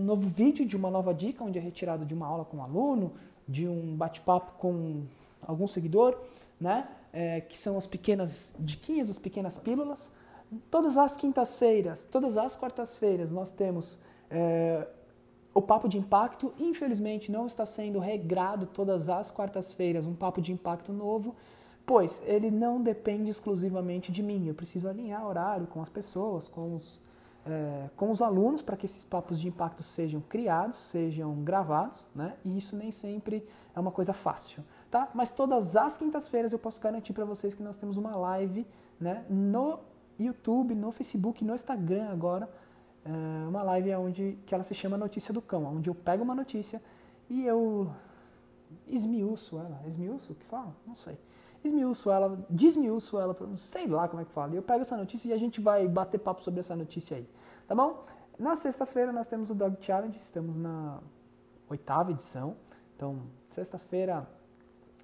um 0.00 0.04
novo 0.04 0.28
vídeo 0.28 0.64
de 0.64 0.76
uma 0.76 0.90
nova 0.90 1.12
dica, 1.12 1.44
onde 1.44 1.58
é 1.58 1.60
retirado 1.60 2.04
de 2.04 2.14
uma 2.14 2.26
aula 2.26 2.44
com 2.44 2.56
um 2.56 2.62
aluno, 2.62 3.12
de 3.46 3.68
um 3.68 3.94
bate-papo 3.96 4.52
com 4.58 5.02
algum 5.42 5.66
seguidor, 5.66 6.18
né? 6.60 6.88
É, 7.12 7.40
que 7.40 7.58
são 7.58 7.76
as 7.76 7.86
pequenas 7.86 8.54
diquinhas, 8.58 9.10
as 9.10 9.18
pequenas 9.18 9.58
pílulas. 9.58 10.10
Todas 10.70 10.96
as 10.96 11.16
quintas-feiras, 11.16 12.04
todas 12.04 12.36
as 12.36 12.56
quartas-feiras, 12.56 13.30
nós 13.30 13.50
temos 13.50 13.98
é, 14.30 14.86
o 15.52 15.60
papo 15.60 15.88
de 15.88 15.98
impacto, 15.98 16.52
infelizmente, 16.58 17.30
não 17.30 17.46
está 17.46 17.66
sendo 17.66 17.98
regrado 17.98 18.66
todas 18.66 19.08
as 19.08 19.30
quartas-feiras 19.30 20.06
um 20.06 20.14
papo 20.14 20.40
de 20.40 20.52
impacto 20.52 20.92
novo, 20.92 21.34
pois 21.84 22.22
ele 22.26 22.50
não 22.50 22.80
depende 22.80 23.30
exclusivamente 23.30 24.12
de 24.12 24.22
mim. 24.22 24.46
Eu 24.46 24.54
preciso 24.54 24.88
alinhar 24.88 25.26
horário 25.26 25.66
com 25.66 25.82
as 25.82 25.88
pessoas, 25.88 26.48
com 26.48 26.76
os, 26.76 27.00
é, 27.46 27.88
com 27.96 28.10
os 28.10 28.20
alunos, 28.20 28.62
para 28.62 28.76
que 28.76 28.86
esses 28.86 29.04
papos 29.04 29.40
de 29.40 29.48
impacto 29.48 29.82
sejam 29.82 30.20
criados, 30.20 30.76
sejam 30.76 31.34
gravados, 31.42 32.06
né? 32.14 32.36
E 32.44 32.56
isso 32.56 32.76
nem 32.76 32.92
sempre 32.92 33.46
é 33.74 33.80
uma 33.80 33.90
coisa 33.90 34.12
fácil, 34.12 34.64
tá? 34.90 35.08
Mas 35.14 35.30
todas 35.30 35.76
as 35.76 35.96
quintas-feiras 35.96 36.52
eu 36.52 36.58
posso 36.58 36.80
garantir 36.80 37.12
para 37.12 37.24
vocês 37.24 37.54
que 37.54 37.62
nós 37.62 37.76
temos 37.76 37.96
uma 37.96 38.16
live, 38.16 38.66
né? 39.00 39.24
No 39.28 39.78
YouTube, 40.18 40.74
no 40.74 40.92
Facebook, 40.92 41.44
no 41.44 41.54
Instagram 41.54 42.10
agora 42.10 42.48
é, 43.04 43.48
uma 43.48 43.62
live 43.62 43.94
onde 43.94 44.38
que 44.46 44.54
ela 44.54 44.64
se 44.64 44.74
chama 44.74 44.98
Notícia 44.98 45.32
do 45.32 45.40
Cão, 45.40 45.64
onde 45.64 45.88
eu 45.88 45.94
pego 45.94 46.22
uma 46.22 46.34
notícia 46.34 46.82
e 47.28 47.44
eu 47.44 47.90
esmiuço 48.86 49.58
ela. 49.58 49.80
Esmiuço? 49.86 50.34
que 50.34 50.44
fala? 50.44 50.74
Não 50.86 50.96
sei. 50.96 51.18
Esmiuço 51.62 52.10
ela, 52.10 52.44
desmiuço 52.48 53.18
ela, 53.18 53.36
sei 53.56 53.86
lá 53.86 54.08
como 54.08 54.22
é 54.22 54.24
que 54.24 54.32
fala. 54.32 54.54
Eu 54.54 54.62
pego 54.62 54.80
essa 54.80 54.96
notícia 54.96 55.28
e 55.28 55.32
a 55.32 55.38
gente 55.38 55.60
vai 55.60 55.86
bater 55.86 56.18
papo 56.18 56.42
sobre 56.42 56.60
essa 56.60 56.74
notícia 56.74 57.16
aí. 57.16 57.28
Tá 57.66 57.74
bom? 57.74 58.04
Na 58.38 58.56
sexta-feira 58.56 59.12
nós 59.12 59.26
temos 59.26 59.50
o 59.50 59.54
Dog 59.54 59.76
Challenge, 59.80 60.16
estamos 60.16 60.56
na 60.56 61.00
oitava 61.68 62.10
edição. 62.10 62.56
Então, 62.96 63.22
sexta-feira 63.50 64.26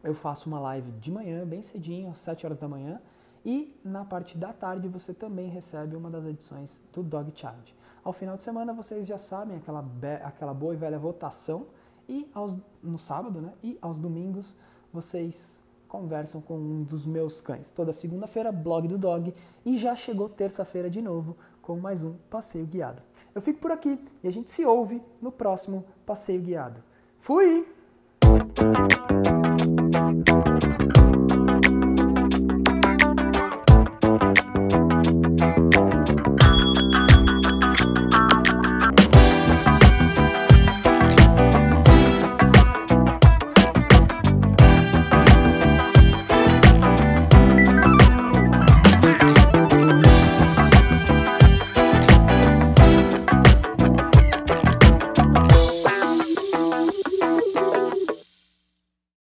eu 0.03 0.15
faço 0.15 0.49
uma 0.49 0.59
live 0.61 0.91
de 0.93 1.11
manhã, 1.11 1.47
bem 1.47 1.63
cedinho, 1.63 2.11
às 2.11 2.19
7 2.19 2.47
horas 2.47 2.59
da 2.59 2.69
manhã. 2.69 3.01
E 3.45 3.79
na 3.85 4.05
parte 4.05 4.37
da 4.39 4.53
tarde 4.53 4.89
você 4.89 5.13
também 5.13 5.49
recebe 5.49 5.95
uma 5.95 6.11
das 6.11 6.25
edições 6.25 6.83
do 6.93 7.03
Dog 7.03 7.33
Challenge. 7.35 7.75
Ao 8.03 8.13
final 8.13 8.37
de 8.37 8.43
semana 8.43 8.73
vocês 8.73 9.07
já 9.07 9.19
sabem 9.19 9.59
aquela, 9.59 9.85
aquela 10.25 10.55
boa 10.55 10.75
e 10.75 10.77
velha 10.77 10.99
votação 10.99 11.67
e 12.09 12.31
aos, 12.33 12.59
no 12.83 12.99
sábado 12.99 13.41
né, 13.41 13.53
e 13.63 13.79
aos 13.83 13.99
domingos 13.99 14.57
vocês 14.93 15.66
conversam 15.97 16.43
com 16.43 16.59
um 16.59 16.83
dos 16.83 17.07
meus 17.07 17.41
cães. 17.41 17.71
Toda 17.71 17.91
segunda-feira, 17.91 18.53
blog 18.53 18.87
do 18.87 18.99
dog 18.99 19.33
e 19.65 19.79
já 19.79 19.97
chegou 19.97 20.29
terça-feira 20.29 20.91
de 20.91 21.01
novo 21.01 21.37
com 21.63 21.77
mais 21.79 22.05
um 22.05 22.15
passeio 22.29 22.67
guiado. 22.67 23.03
Eu 23.35 23.41
fico 23.41 23.61
por 23.61 23.73
aqui 23.73 23.99
e 24.23 24.29
a 24.29 24.31
gente 24.31 24.51
se 24.51 24.65
ouve 24.65 25.03
no 25.23 25.33
próximo 25.33 25.85
passeio 26.05 26.43
guiado. 26.43 26.83
Fui! 27.19 27.67